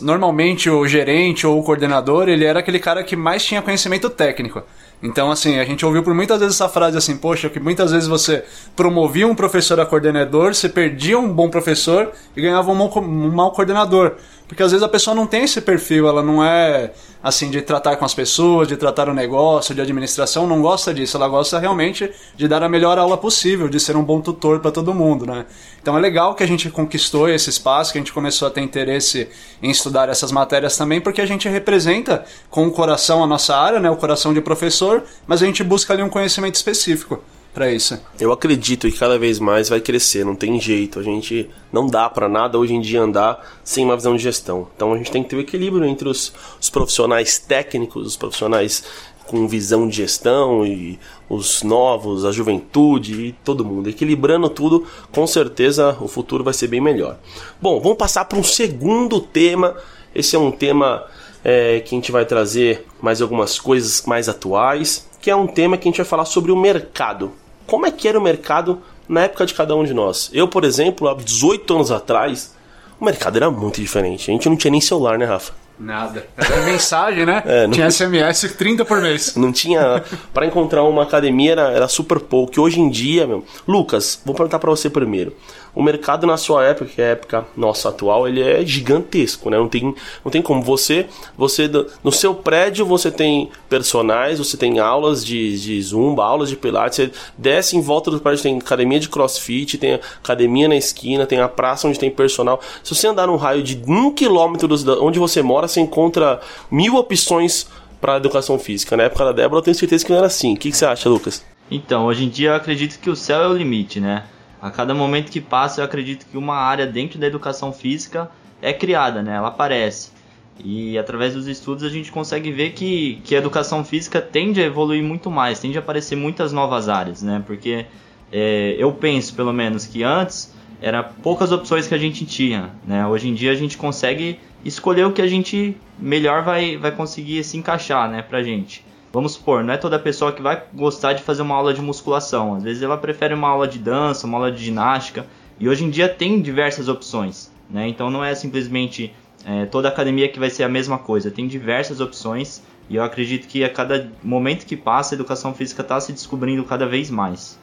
normalmente 0.00 0.68
o 0.68 0.86
gerente 0.86 1.46
ou 1.46 1.58
o 1.58 1.62
coordenador, 1.62 2.28
ele 2.28 2.44
era 2.44 2.60
aquele 2.60 2.78
cara 2.78 3.02
que 3.02 3.16
mais 3.16 3.44
tinha 3.44 3.62
conhecimento 3.62 4.10
técnico. 4.10 4.62
Então, 5.02 5.30
assim, 5.30 5.58
a 5.58 5.64
gente 5.64 5.86
ouviu 5.86 6.02
por 6.02 6.12
muitas 6.12 6.40
vezes 6.40 6.56
essa 6.56 6.68
frase 6.68 6.98
assim, 6.98 7.16
poxa, 7.16 7.48
que 7.48 7.60
muitas 7.60 7.92
vezes 7.92 8.08
você 8.08 8.44
promovia 8.74 9.26
um 9.26 9.34
professor 9.34 9.78
a 9.78 9.86
coordenador, 9.86 10.54
você 10.54 10.68
perdia 10.68 11.18
um 11.18 11.32
bom 11.32 11.48
professor 11.48 12.10
e 12.36 12.40
ganhava 12.40 12.70
um 12.70 12.74
mau, 12.74 12.98
um 12.98 13.30
mau 13.30 13.52
coordenador. 13.52 14.16
Porque 14.48 14.62
às 14.62 14.72
vezes 14.72 14.82
a 14.82 14.88
pessoa 14.88 15.14
não 15.14 15.26
tem 15.26 15.44
esse 15.44 15.60
perfil, 15.60 16.08
ela 16.08 16.22
não 16.22 16.42
é 16.42 16.90
assim 17.22 17.50
de 17.50 17.60
tratar 17.60 17.96
com 17.96 18.04
as 18.06 18.14
pessoas, 18.14 18.66
de 18.66 18.78
tratar 18.78 19.06
o 19.06 19.12
negócio, 19.12 19.74
de 19.74 19.80
administração, 19.82 20.46
não 20.46 20.62
gosta 20.62 20.94
disso. 20.94 21.18
Ela 21.18 21.28
gosta 21.28 21.58
realmente 21.58 22.10
de 22.34 22.48
dar 22.48 22.62
a 22.62 22.68
melhor 22.68 22.98
aula 22.98 23.18
possível, 23.18 23.68
de 23.68 23.78
ser 23.78 23.94
um 23.94 24.02
bom 24.02 24.22
tutor 24.22 24.60
para 24.60 24.70
todo 24.70 24.94
mundo, 24.94 25.26
né? 25.26 25.44
Então 25.82 25.98
é 25.98 26.00
legal 26.00 26.34
que 26.34 26.42
a 26.42 26.46
gente 26.46 26.70
conquistou 26.70 27.28
esse 27.28 27.50
espaço, 27.50 27.92
que 27.92 27.98
a 27.98 28.00
gente 28.00 28.12
começou 28.12 28.48
a 28.48 28.50
ter 28.50 28.62
interesse 28.62 29.28
em 29.62 29.70
estudar 29.70 30.08
essas 30.08 30.32
matérias 30.32 30.78
também, 30.78 30.98
porque 30.98 31.20
a 31.20 31.26
gente 31.26 31.46
representa 31.46 32.24
com 32.48 32.66
o 32.66 32.70
coração 32.70 33.22
a 33.22 33.26
nossa 33.26 33.54
área, 33.54 33.78
né, 33.78 33.90
o 33.90 33.96
coração 33.96 34.32
de 34.32 34.40
professor, 34.40 35.04
mas 35.26 35.42
a 35.42 35.46
gente 35.46 35.62
busca 35.62 35.92
ali 35.92 36.02
um 36.02 36.08
conhecimento 36.08 36.54
específico 36.54 37.22
para 37.52 37.72
isso. 37.72 37.98
Eu 38.20 38.32
acredito 38.32 38.90
que 38.90 38.98
cada 38.98 39.18
vez 39.18 39.38
mais 39.38 39.68
vai 39.68 39.80
crescer, 39.80 40.24
não 40.24 40.34
tem 40.34 40.60
jeito. 40.60 40.98
A 40.98 41.02
gente 41.02 41.48
não 41.72 41.86
dá 41.86 42.08
para 42.08 42.28
nada 42.28 42.58
hoje 42.58 42.74
em 42.74 42.80
dia 42.80 43.00
andar 43.00 43.58
sem 43.64 43.84
uma 43.84 43.96
visão 43.96 44.16
de 44.16 44.22
gestão. 44.22 44.68
Então 44.74 44.92
a 44.92 44.96
gente 44.96 45.10
tem 45.10 45.22
que 45.22 45.30
ter 45.30 45.36
o 45.36 45.38
um 45.38 45.42
equilíbrio 45.42 45.84
entre 45.84 46.08
os, 46.08 46.32
os 46.60 46.70
profissionais 46.70 47.38
técnicos, 47.38 48.06
os 48.06 48.16
profissionais 48.16 48.84
com 49.28 49.46
visão 49.46 49.86
de 49.86 49.96
gestão 49.96 50.66
e 50.66 50.98
os 51.28 51.62
novos, 51.62 52.24
a 52.24 52.32
juventude 52.32 53.26
e 53.26 53.32
todo 53.32 53.64
mundo. 53.64 53.88
Equilibrando 53.88 54.48
tudo, 54.48 54.86
com 55.12 55.26
certeza 55.26 55.96
o 56.00 56.08
futuro 56.08 56.42
vai 56.42 56.54
ser 56.54 56.66
bem 56.66 56.80
melhor. 56.80 57.18
Bom, 57.60 57.78
vamos 57.80 57.98
passar 57.98 58.24
para 58.24 58.38
um 58.38 58.42
segundo 58.42 59.20
tema. 59.20 59.76
Esse 60.14 60.34
é 60.34 60.38
um 60.38 60.50
tema 60.50 61.04
é, 61.44 61.80
que 61.80 61.94
a 61.94 61.98
gente 61.98 62.12
vai 62.12 62.24
trazer 62.24 62.86
mais 63.00 63.22
algumas 63.22 63.58
coisas 63.58 64.02
mais 64.06 64.28
atuais, 64.28 65.08
que 65.20 65.30
é 65.30 65.36
um 65.36 65.46
tema 65.46 65.76
que 65.76 65.88
a 65.88 65.90
gente 65.90 65.98
vai 65.98 66.06
falar 66.06 66.24
sobre 66.24 66.52
o 66.52 66.56
mercado 66.56 67.32
como 67.68 67.86
é 67.86 67.90
que 67.92 68.08
era 68.08 68.18
o 68.18 68.22
mercado 68.22 68.80
na 69.06 69.24
época 69.24 69.46
de 69.46 69.54
cada 69.54 69.76
um 69.76 69.84
de 69.84 69.92
nós. 69.92 70.30
Eu, 70.32 70.48
por 70.48 70.64
exemplo, 70.64 71.06
há 71.06 71.14
18 71.14 71.74
anos 71.74 71.92
atrás, 71.92 72.54
o 72.98 73.04
mercado 73.04 73.36
era 73.36 73.50
muito 73.50 73.80
diferente. 73.80 74.30
A 74.30 74.32
gente 74.32 74.48
não 74.48 74.56
tinha 74.56 74.70
nem 74.70 74.80
celular, 74.80 75.18
né, 75.18 75.26
Rafa? 75.26 75.52
Nada. 75.78 76.26
Era 76.36 76.62
mensagem, 76.66 77.26
né? 77.26 77.42
É, 77.46 77.66
não... 77.66 77.74
Tinha 77.74 77.90
SMS 77.90 78.54
30 78.56 78.84
por 78.86 79.00
mês. 79.00 79.36
Não 79.36 79.52
tinha. 79.52 80.02
para 80.34 80.46
encontrar 80.46 80.82
uma 80.82 81.04
academia 81.04 81.52
era, 81.52 81.70
era 81.70 81.88
super 81.88 82.18
pouco. 82.18 82.54
E 82.56 82.60
hoje 82.60 82.80
em 82.80 82.88
dia, 82.88 83.26
meu. 83.26 83.44
Lucas, 83.66 84.20
vou 84.24 84.34
perguntar 84.34 84.58
para 84.58 84.70
você 84.70 84.90
primeiro 84.90 85.36
o 85.78 85.82
mercado 85.82 86.26
na 86.26 86.36
sua 86.36 86.64
época, 86.64 86.90
que 86.92 87.00
é 87.00 87.04
a 87.04 87.08
época 87.10 87.46
nossa 87.56 87.90
atual, 87.90 88.26
ele 88.26 88.42
é 88.42 88.66
gigantesco, 88.66 89.48
né? 89.48 89.56
Não 89.56 89.68
tem, 89.68 89.94
não 90.24 90.28
tem 90.28 90.42
como 90.42 90.60
você, 90.60 91.06
você 91.36 91.70
no 92.02 92.10
seu 92.10 92.34
prédio 92.34 92.84
você 92.84 93.12
tem 93.12 93.48
personagens, 93.68 94.40
você 94.40 94.56
tem 94.56 94.80
aulas 94.80 95.24
de, 95.24 95.56
de 95.56 95.80
zumba, 95.80 96.24
aulas 96.24 96.48
de 96.48 96.56
pilates, 96.56 96.96
você 96.96 97.12
desce 97.38 97.76
em 97.76 97.80
volta 97.80 98.10
do 98.10 98.18
prédio 98.18 98.42
tem 98.42 98.58
academia 98.58 98.98
de 98.98 99.08
crossfit, 99.08 99.78
tem 99.78 100.00
academia 100.20 100.66
na 100.66 100.74
esquina, 100.74 101.26
tem 101.26 101.38
a 101.38 101.48
praça 101.48 101.86
onde 101.86 101.96
tem 101.96 102.10
personal. 102.10 102.60
Se 102.82 102.92
você 102.92 103.06
andar 103.06 103.28
num 103.28 103.36
raio 103.36 103.62
de 103.62 103.80
um 103.86 104.10
quilômetro 104.10 104.68
onde 105.00 105.20
você 105.20 105.42
mora, 105.42 105.68
você 105.68 105.80
encontra 105.80 106.40
mil 106.68 106.96
opções 106.96 107.68
para 108.00 108.16
educação 108.16 108.58
física. 108.58 108.96
Na 108.96 109.04
época 109.04 109.26
da 109.26 109.30
Débora, 109.30 109.60
eu 109.60 109.62
tenho 109.62 109.76
certeza 109.76 110.04
que 110.04 110.10
não 110.10 110.18
era 110.18 110.26
assim. 110.26 110.54
O 110.54 110.56
que, 110.56 110.72
que 110.72 110.76
você 110.76 110.86
acha, 110.86 111.08
Lucas? 111.08 111.44
Então, 111.70 112.06
hoje 112.06 112.24
em 112.24 112.28
dia 112.28 112.48
eu 112.48 112.54
acredito 112.56 112.98
que 112.98 113.08
o 113.08 113.14
céu 113.14 113.42
é 113.42 113.48
o 113.48 113.54
limite, 113.54 114.00
né? 114.00 114.24
A 114.60 114.70
cada 114.70 114.94
momento 114.94 115.30
que 115.30 115.40
passa, 115.40 115.80
eu 115.80 115.84
acredito 115.84 116.26
que 116.26 116.36
uma 116.36 116.56
área 116.56 116.86
dentro 116.86 117.18
da 117.18 117.26
educação 117.26 117.72
física 117.72 118.30
é 118.60 118.72
criada, 118.72 119.22
né? 119.22 119.36
Ela 119.36 119.48
aparece. 119.48 120.10
E 120.58 120.98
através 120.98 121.34
dos 121.34 121.46
estudos 121.46 121.84
a 121.84 121.88
gente 121.88 122.10
consegue 122.10 122.50
ver 122.50 122.72
que, 122.72 123.20
que 123.24 123.34
a 123.34 123.38
educação 123.38 123.84
física 123.84 124.20
tende 124.20 124.60
a 124.60 124.64
evoluir 124.64 125.02
muito 125.02 125.30
mais, 125.30 125.60
tende 125.60 125.78
a 125.78 125.80
aparecer 125.80 126.16
muitas 126.16 126.52
novas 126.52 126.88
áreas, 126.88 127.22
né? 127.22 127.42
Porque 127.46 127.86
é, 128.32 128.74
eu 128.78 128.92
penso, 128.92 129.34
pelo 129.34 129.52
menos, 129.52 129.86
que 129.86 130.02
antes 130.02 130.52
era 130.80 131.02
poucas 131.02 131.52
opções 131.52 131.86
que 131.86 131.94
a 131.94 131.98
gente 131.98 132.26
tinha, 132.26 132.70
né? 132.84 133.06
Hoje 133.06 133.28
em 133.28 133.34
dia 133.34 133.52
a 133.52 133.54
gente 133.54 133.76
consegue 133.76 134.40
escolher 134.64 135.06
o 135.06 135.12
que 135.12 135.22
a 135.22 135.26
gente 135.26 135.76
melhor 135.98 136.42
vai, 136.42 136.76
vai 136.76 136.90
conseguir 136.90 137.42
se 137.44 137.56
encaixar, 137.56 138.10
né, 138.10 138.22
pra 138.22 138.42
gente. 138.42 138.84
Vamos 139.12 139.32
supor, 139.32 139.64
não 139.64 139.72
é 139.72 139.76
toda 139.76 139.98
pessoa 139.98 140.32
que 140.32 140.42
vai 140.42 140.62
gostar 140.74 141.14
de 141.14 141.22
fazer 141.22 141.42
uma 141.42 141.54
aula 141.54 141.72
de 141.72 141.80
musculação. 141.80 142.54
Às 142.54 142.62
vezes 142.62 142.82
ela 142.82 142.96
prefere 142.96 143.32
uma 143.32 143.48
aula 143.48 143.66
de 143.66 143.78
dança, 143.78 144.26
uma 144.26 144.36
aula 144.36 144.52
de 144.52 144.62
ginástica. 144.62 145.26
E 145.58 145.68
hoje 145.68 145.84
em 145.84 145.90
dia 145.90 146.08
tem 146.08 146.40
diversas 146.42 146.88
opções. 146.88 147.50
Né? 147.70 147.88
Então 147.88 148.10
não 148.10 148.22
é 148.22 148.34
simplesmente 148.34 149.14
é, 149.46 149.64
toda 149.66 149.88
academia 149.88 150.28
que 150.28 150.38
vai 150.38 150.50
ser 150.50 150.62
a 150.62 150.68
mesma 150.68 150.98
coisa. 150.98 151.30
Tem 151.30 151.46
diversas 151.46 152.00
opções. 152.00 152.62
E 152.90 152.96
eu 152.96 153.02
acredito 153.02 153.46
que 153.46 153.64
a 153.64 153.68
cada 153.68 154.10
momento 154.22 154.66
que 154.66 154.76
passa, 154.76 155.14
a 155.14 155.16
educação 155.16 155.54
física 155.54 155.82
está 155.82 156.00
se 156.00 156.12
descobrindo 156.12 156.64
cada 156.64 156.86
vez 156.86 157.10
mais. 157.10 157.58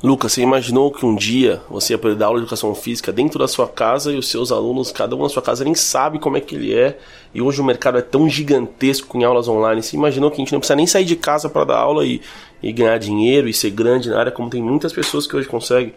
Lucas, 0.00 0.32
você 0.32 0.42
imaginou 0.42 0.92
que 0.92 1.04
um 1.04 1.16
dia 1.16 1.60
você 1.68 1.94
ia 1.94 1.98
poder 1.98 2.14
dar 2.14 2.26
aula 2.26 2.38
de 2.38 2.44
educação 2.44 2.72
física 2.72 3.12
dentro 3.12 3.36
da 3.36 3.48
sua 3.48 3.66
casa 3.66 4.12
e 4.12 4.16
os 4.16 4.28
seus 4.28 4.52
alunos, 4.52 4.92
cada 4.92 5.16
um 5.16 5.22
na 5.24 5.28
sua 5.28 5.42
casa, 5.42 5.64
nem 5.64 5.74
sabe 5.74 6.20
como 6.20 6.36
é 6.36 6.40
que 6.40 6.54
ele 6.54 6.72
é. 6.72 6.96
E 7.34 7.42
hoje 7.42 7.60
o 7.60 7.64
mercado 7.64 7.98
é 7.98 8.02
tão 8.02 8.28
gigantesco 8.28 9.18
em 9.18 9.24
aulas 9.24 9.48
online. 9.48 9.82
Você 9.82 9.96
imaginou 9.96 10.30
que 10.30 10.36
a 10.36 10.38
gente 10.38 10.52
não 10.52 10.60
precisa 10.60 10.76
nem 10.76 10.86
sair 10.86 11.04
de 11.04 11.16
casa 11.16 11.48
para 11.48 11.64
dar 11.64 11.78
aula 11.78 12.06
e, 12.06 12.20
e 12.62 12.72
ganhar 12.72 12.96
dinheiro 12.98 13.48
e 13.48 13.52
ser 13.52 13.70
grande 13.70 14.08
na 14.08 14.20
área, 14.20 14.30
como 14.30 14.48
tem 14.48 14.62
muitas 14.62 14.92
pessoas 14.92 15.26
que 15.26 15.34
hoje 15.34 15.48
conseguem? 15.48 15.92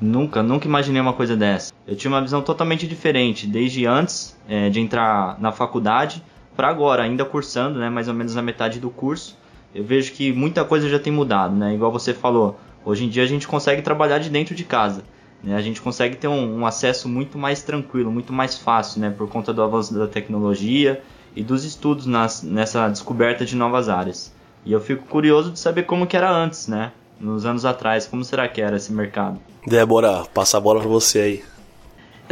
Nunca, 0.00 0.42
nunca 0.42 0.66
imaginei 0.66 1.02
uma 1.02 1.12
coisa 1.12 1.36
dessa. 1.36 1.74
Eu 1.86 1.94
tinha 1.94 2.10
uma 2.10 2.22
visão 2.22 2.40
totalmente 2.40 2.86
diferente, 2.86 3.46
desde 3.46 3.84
antes 3.84 4.34
é, 4.48 4.70
de 4.70 4.80
entrar 4.80 5.38
na 5.38 5.52
faculdade 5.52 6.22
para 6.56 6.68
agora, 6.68 7.02
ainda 7.02 7.26
cursando, 7.26 7.78
né, 7.78 7.90
mais 7.90 8.08
ou 8.08 8.14
menos 8.14 8.34
na 8.34 8.40
metade 8.40 8.80
do 8.80 8.88
curso. 8.88 9.36
Eu 9.74 9.84
vejo 9.84 10.12
que 10.12 10.32
muita 10.32 10.64
coisa 10.64 10.88
já 10.88 10.98
tem 10.98 11.12
mudado, 11.12 11.54
né? 11.54 11.74
Igual 11.74 11.92
você 11.92 12.12
falou, 12.12 12.58
Hoje 12.84 13.04
em 13.04 13.08
dia 13.08 13.22
a 13.22 13.26
gente 13.26 13.46
consegue 13.46 13.82
trabalhar 13.82 14.18
de 14.18 14.30
dentro 14.30 14.54
de 14.54 14.64
casa. 14.64 15.02
Né? 15.42 15.54
A 15.54 15.60
gente 15.60 15.80
consegue 15.80 16.16
ter 16.16 16.28
um, 16.28 16.60
um, 16.60 16.66
acesso 16.66 17.08
muito 17.08 17.38
mais 17.38 17.62
tranquilo, 17.62 18.10
muito 18.10 18.32
mais 18.32 18.58
fácil, 18.58 19.00
né? 19.00 19.10
por 19.16 19.28
conta 19.28 19.52
do 19.52 19.62
avanço 19.62 19.94
da 19.94 20.06
tecnologia 20.06 21.02
e 21.34 21.42
dos 21.42 21.64
estudos 21.64 22.06
nas, 22.06 22.42
nessa 22.42 22.88
descoberta 22.88 23.44
de 23.44 23.56
novas 23.56 23.88
áreas. 23.88 24.32
E 24.64 24.72
eu 24.72 24.80
fico 24.80 25.06
curioso 25.06 25.52
de 25.52 25.58
saber 25.58 25.84
como 25.84 26.06
que 26.06 26.16
era 26.16 26.30
antes, 26.30 26.68
né? 26.68 26.92
Nos 27.18 27.46
anos 27.46 27.64
atrás, 27.64 28.06
como 28.06 28.24
será 28.24 28.48
que 28.48 28.60
era 28.60 28.76
esse 28.76 28.92
mercado? 28.92 29.40
Débora, 29.66 30.24
passa 30.34 30.58
a 30.58 30.60
bola 30.60 30.80
para 30.80 30.88
você 30.88 31.18
aí. 31.18 31.44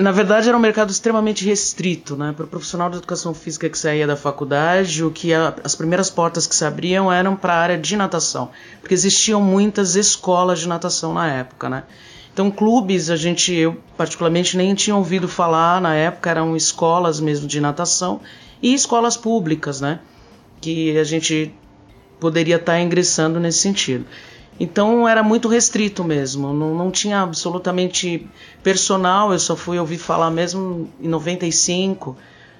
Na 0.00 0.12
verdade, 0.12 0.48
era 0.48 0.56
um 0.56 0.60
mercado 0.60 0.92
extremamente 0.92 1.44
restrito, 1.44 2.16
né? 2.16 2.32
Para 2.32 2.44
o 2.44 2.48
profissional 2.48 2.88
de 2.88 2.98
educação 2.98 3.34
física 3.34 3.68
que 3.68 3.76
saía 3.76 4.06
da 4.06 4.14
faculdade, 4.14 5.02
o 5.02 5.10
que 5.10 5.34
a, 5.34 5.56
as 5.64 5.74
primeiras 5.74 6.08
portas 6.08 6.46
que 6.46 6.54
se 6.54 6.64
abriam 6.64 7.12
eram 7.12 7.34
para 7.34 7.54
a 7.54 7.56
área 7.56 7.76
de 7.76 7.96
natação, 7.96 8.50
porque 8.80 8.94
existiam 8.94 9.40
muitas 9.42 9.96
escolas 9.96 10.60
de 10.60 10.68
natação 10.68 11.12
na 11.12 11.28
época, 11.28 11.68
né? 11.68 11.82
Então, 12.32 12.48
clubes, 12.48 13.10
a 13.10 13.16
gente, 13.16 13.52
eu 13.52 13.76
particularmente 13.96 14.56
nem 14.56 14.72
tinha 14.72 14.94
ouvido 14.94 15.26
falar 15.26 15.80
na 15.80 15.96
época, 15.96 16.30
eram 16.30 16.54
escolas 16.54 17.18
mesmo 17.18 17.48
de 17.48 17.60
natação 17.60 18.20
e 18.62 18.72
escolas 18.72 19.16
públicas, 19.16 19.80
né? 19.80 19.98
Que 20.60 20.96
a 20.96 21.02
gente 21.02 21.52
poderia 22.20 22.54
estar 22.54 22.74
tá 22.74 22.80
ingressando 22.80 23.40
nesse 23.40 23.58
sentido. 23.58 24.06
Então 24.60 25.08
era 25.08 25.22
muito 25.22 25.48
restrito 25.48 26.02
mesmo, 26.02 26.52
não, 26.52 26.74
não 26.74 26.90
tinha 26.90 27.20
absolutamente 27.20 28.28
personal, 28.62 29.32
eu 29.32 29.38
só 29.38 29.54
fui 29.54 29.78
ouvir 29.78 29.98
falar 29.98 30.30
mesmo 30.30 30.90
em 31.00 31.08
95, 31.08 32.16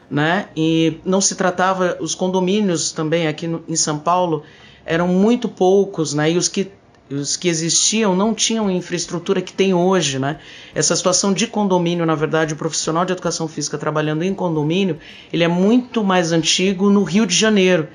né? 0.09 0.49
E 0.57 0.99
não 1.05 1.21
se 1.21 1.35
tratava, 1.35 1.97
os 2.01 2.15
condomínios 2.15 2.93
também 2.93 3.27
aqui 3.27 3.49
no, 3.49 3.65
em 3.69 3.75
São 3.77 3.99
Paulo 3.99 4.45
eram 4.87 5.09
muito 5.09 5.49
poucos, 5.49 6.15
né? 6.15 6.31
E 6.31 6.37
os 6.37 6.49
que 6.49 6.71
os 7.11 7.37
que 7.37 7.49
existiam 7.49 8.15
não 8.15 8.35
tinham 8.35 8.71
infraestrutura 8.71 9.41
que 9.41 9.53
tem 9.53 9.73
hoje, 9.73 10.19
né? 10.19 10.39
Essa 10.75 10.95
situação 10.95 11.33
de 11.33 11.47
condomínio, 11.47 12.05
na 12.05 12.15
verdade, 12.15 12.53
o 12.53 12.57
profissional 12.57 13.05
de 13.05 13.13
educação 13.13 13.49
física 13.49 13.79
trabalhando 13.79 14.23
em 14.23 14.35
condomínio, 14.35 14.99
ele 15.33 15.43
é 15.43 15.49
muito 15.49 16.05
mais 16.05 16.33
antigo 16.33 16.91
no 16.91 17.03
Rio 17.05 17.27
de 17.27 17.35
Janeiro. 17.35 17.89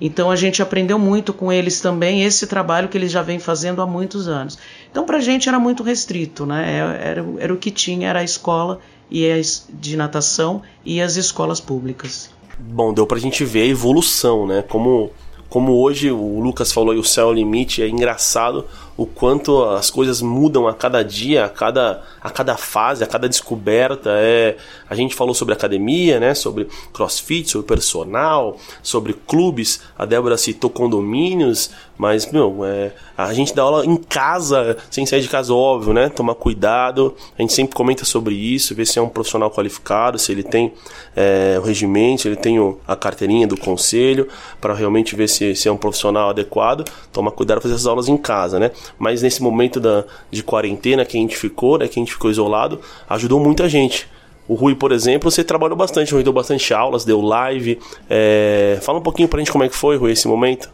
Então 0.00 0.30
a 0.30 0.36
gente 0.36 0.62
aprendeu 0.62 0.98
muito 0.98 1.32
com 1.32 1.52
eles 1.52 1.80
também 1.80 2.22
esse 2.24 2.46
trabalho 2.46 2.88
que 2.88 2.98
eles 2.98 3.12
já 3.12 3.22
vêm 3.22 3.38
fazendo 3.38 3.80
há 3.80 3.86
muitos 3.86 4.28
anos. 4.28 4.58
Então 4.90 5.04
para 5.04 5.18
a 5.18 5.20
gente 5.20 5.48
era 5.48 5.58
muito 5.58 5.82
restrito, 5.82 6.44
né? 6.46 6.64
É, 6.72 7.08
era, 7.10 7.24
era 7.38 7.54
o 7.54 7.56
que 7.56 7.70
tinha, 7.70 8.08
era 8.08 8.20
a 8.20 8.24
escola 8.24 8.80
e 9.10 9.30
as, 9.30 9.66
de 9.72 9.96
natação 9.96 10.62
e 10.84 11.00
as 11.00 11.16
escolas 11.16 11.60
públicas. 11.60 12.30
Bom, 12.58 12.92
deu 12.92 13.06
pra 13.06 13.18
gente 13.18 13.44
ver 13.44 13.62
a 13.62 13.66
evolução, 13.66 14.46
né? 14.46 14.62
Como, 14.62 15.10
como 15.48 15.72
hoje 15.72 16.10
o 16.10 16.40
Lucas 16.40 16.72
falou 16.72 16.94
e 16.94 16.98
o 16.98 17.04
céu 17.04 17.30
é 17.30 17.34
limite, 17.34 17.82
é 17.82 17.88
engraçado 17.88 18.66
o 18.96 19.06
quanto 19.06 19.64
as 19.64 19.90
coisas 19.90 20.22
mudam 20.22 20.68
a 20.68 20.74
cada 20.74 21.02
dia, 21.02 21.44
a 21.44 21.48
cada, 21.48 22.02
a 22.20 22.30
cada 22.30 22.56
fase, 22.56 23.02
a 23.02 23.06
cada 23.06 23.28
descoberta. 23.28 24.10
É, 24.14 24.56
a 24.88 24.94
gente 24.94 25.14
falou 25.14 25.34
sobre 25.34 25.54
academia, 25.54 26.20
né, 26.20 26.34
sobre 26.34 26.68
crossfit, 26.92 27.50
sobre 27.50 27.66
personal, 27.66 28.56
sobre 28.82 29.12
clubes. 29.12 29.80
A 29.98 30.04
Débora 30.04 30.36
citou 30.36 30.70
condomínios, 30.70 31.70
mas 31.96 32.30
meu, 32.30 32.64
é, 32.64 32.92
a 33.16 33.32
gente 33.32 33.54
dá 33.54 33.62
aula 33.62 33.86
em 33.86 33.96
casa, 33.96 34.76
sem 34.90 35.06
sair 35.06 35.20
de 35.20 35.28
casa, 35.28 35.54
óbvio, 35.54 35.92
né? 35.92 36.08
Tomar 36.08 36.34
cuidado. 36.34 37.14
A 37.38 37.42
gente 37.42 37.52
sempre 37.52 37.76
comenta 37.76 38.04
sobre 38.04 38.34
isso, 38.34 38.74
ver 38.74 38.86
se 38.86 38.98
é 38.98 39.02
um 39.02 39.08
profissional 39.08 39.50
qualificado, 39.50 40.18
se 40.18 40.32
ele 40.32 40.42
tem 40.42 40.72
é, 41.14 41.56
o 41.60 41.62
regimento, 41.62 42.22
se 42.22 42.28
ele 42.28 42.36
tem 42.36 42.58
o, 42.58 42.80
a 42.86 42.96
carteirinha 42.96 43.46
do 43.46 43.56
conselho, 43.56 44.28
para 44.60 44.74
realmente 44.74 45.14
ver 45.14 45.28
se, 45.28 45.54
se 45.54 45.68
é 45.68 45.72
um 45.72 45.76
profissional 45.76 46.30
adequado. 46.30 46.84
Tomar 47.12 47.30
cuidado 47.30 47.60
fazer 47.60 47.74
essas 47.74 47.86
aulas 47.86 48.08
em 48.08 48.16
casa, 48.16 48.58
né? 48.58 48.72
Mas 48.98 49.22
nesse 49.22 49.42
momento 49.42 49.80
da, 49.80 50.04
de 50.30 50.42
quarentena 50.42 51.04
que 51.04 51.16
a 51.16 51.20
gente 51.20 51.36
ficou, 51.36 51.78
né, 51.78 51.88
que 51.88 51.98
a 51.98 52.02
gente 52.02 52.12
ficou 52.12 52.30
isolado, 52.30 52.80
ajudou 53.08 53.40
muita 53.40 53.68
gente. 53.68 54.08
O 54.46 54.54
Rui, 54.54 54.74
por 54.74 54.92
exemplo, 54.92 55.30
você 55.30 55.42
trabalhou 55.42 55.76
bastante, 55.76 56.12
Rui 56.12 56.22
deu 56.22 56.32
bastante 56.32 56.74
aulas, 56.74 57.04
deu 57.04 57.20
live. 57.20 57.78
É... 58.10 58.78
Fala 58.82 58.98
um 58.98 59.02
pouquinho 59.02 59.28
pra 59.28 59.38
gente 59.38 59.50
como 59.50 59.64
é 59.64 59.68
que 59.68 59.76
foi, 59.76 59.96
Rui, 59.96 60.12
esse 60.12 60.28
momento. 60.28 60.70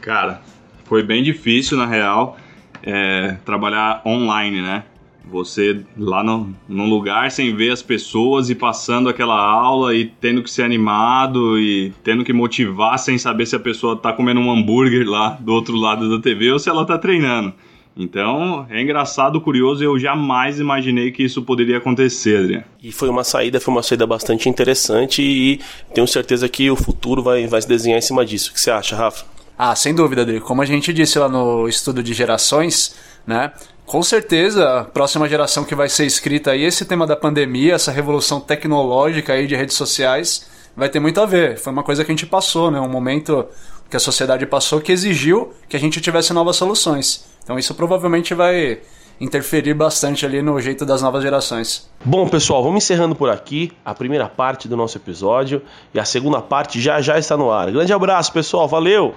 Cara, 0.00 0.40
foi 0.84 1.02
bem 1.02 1.22
difícil, 1.22 1.76
na 1.76 1.86
real, 1.86 2.36
é, 2.82 3.36
trabalhar 3.44 4.02
online, 4.06 4.62
né? 4.62 4.84
Você 5.30 5.84
lá 5.96 6.24
no, 6.24 6.54
num 6.68 6.88
lugar 6.88 7.30
sem 7.30 7.54
ver 7.54 7.70
as 7.70 7.82
pessoas 7.82 8.50
e 8.50 8.54
passando 8.54 9.08
aquela 9.08 9.38
aula 9.38 9.94
e 9.94 10.06
tendo 10.20 10.42
que 10.42 10.50
ser 10.50 10.62
animado 10.62 11.58
e 11.58 11.92
tendo 12.02 12.24
que 12.24 12.32
motivar 12.32 12.98
sem 12.98 13.16
saber 13.16 13.46
se 13.46 13.54
a 13.54 13.60
pessoa 13.60 13.96
tá 13.96 14.12
comendo 14.12 14.40
um 14.40 14.50
hambúrguer 14.50 15.08
lá 15.08 15.38
do 15.40 15.52
outro 15.52 15.76
lado 15.76 16.10
da 16.10 16.20
TV 16.20 16.50
ou 16.50 16.58
se 16.58 16.68
ela 16.68 16.84
tá 16.84 16.98
treinando. 16.98 17.54
Então, 17.96 18.66
é 18.70 18.80
engraçado, 18.80 19.40
curioso, 19.40 19.82
eu 19.82 19.98
jamais 19.98 20.58
imaginei 20.58 21.10
que 21.10 21.22
isso 21.22 21.42
poderia 21.42 21.78
acontecer, 21.78 22.38
Adriano. 22.38 22.64
E 22.82 22.92
foi 22.92 23.08
uma 23.08 23.24
saída, 23.24 23.60
foi 23.60 23.74
uma 23.74 23.82
saída 23.82 24.06
bastante 24.06 24.48
interessante 24.48 25.22
e 25.22 25.60
tenho 25.92 26.06
certeza 26.06 26.48
que 26.48 26.70
o 26.70 26.76
futuro 26.76 27.22
vai, 27.22 27.46
vai 27.46 27.60
se 27.60 27.68
desenhar 27.68 27.98
em 27.98 28.02
cima 28.02 28.24
disso. 28.24 28.50
O 28.50 28.54
que 28.54 28.60
você 28.60 28.70
acha, 28.70 28.96
Rafa? 28.96 29.24
Ah, 29.58 29.76
sem 29.76 29.94
dúvida, 29.94 30.22
Adri. 30.22 30.40
Como 30.40 30.62
a 30.62 30.64
gente 30.64 30.92
disse 30.92 31.18
lá 31.18 31.28
no 31.28 31.68
estudo 31.68 32.02
de 32.02 32.14
gerações, 32.14 32.96
né? 33.26 33.52
Com 33.90 34.04
certeza, 34.04 34.78
a 34.78 34.84
próxima 34.84 35.28
geração 35.28 35.64
que 35.64 35.74
vai 35.74 35.88
ser 35.88 36.06
escrita 36.06 36.52
aí, 36.52 36.62
esse 36.62 36.84
tema 36.84 37.08
da 37.08 37.16
pandemia, 37.16 37.74
essa 37.74 37.90
revolução 37.90 38.38
tecnológica 38.38 39.32
aí 39.32 39.48
de 39.48 39.56
redes 39.56 39.74
sociais, 39.74 40.48
vai 40.76 40.88
ter 40.88 41.00
muito 41.00 41.20
a 41.20 41.26
ver. 41.26 41.58
Foi 41.58 41.72
uma 41.72 41.82
coisa 41.82 42.04
que 42.04 42.12
a 42.12 42.14
gente 42.14 42.24
passou, 42.24 42.70
né? 42.70 42.80
Um 42.80 42.88
momento 42.88 43.48
que 43.90 43.96
a 43.96 43.98
sociedade 43.98 44.46
passou 44.46 44.80
que 44.80 44.92
exigiu 44.92 45.52
que 45.68 45.76
a 45.76 45.80
gente 45.80 46.00
tivesse 46.00 46.32
novas 46.32 46.54
soluções. 46.54 47.24
Então 47.42 47.58
isso 47.58 47.74
provavelmente 47.74 48.32
vai 48.32 48.78
interferir 49.20 49.74
bastante 49.74 50.24
ali 50.24 50.40
no 50.40 50.60
jeito 50.60 50.86
das 50.86 51.02
novas 51.02 51.24
gerações. 51.24 51.90
Bom, 52.04 52.28
pessoal, 52.28 52.62
vamos 52.62 52.84
encerrando 52.84 53.16
por 53.16 53.28
aqui 53.28 53.72
a 53.84 53.92
primeira 53.92 54.28
parte 54.28 54.68
do 54.68 54.76
nosso 54.76 54.98
episódio 54.98 55.62
e 55.92 55.98
a 55.98 56.04
segunda 56.04 56.40
parte 56.40 56.80
já 56.80 57.00
já 57.00 57.18
está 57.18 57.36
no 57.36 57.50
ar. 57.50 57.72
Grande 57.72 57.92
abraço, 57.92 58.32
pessoal. 58.32 58.68
Valeu! 58.68 59.16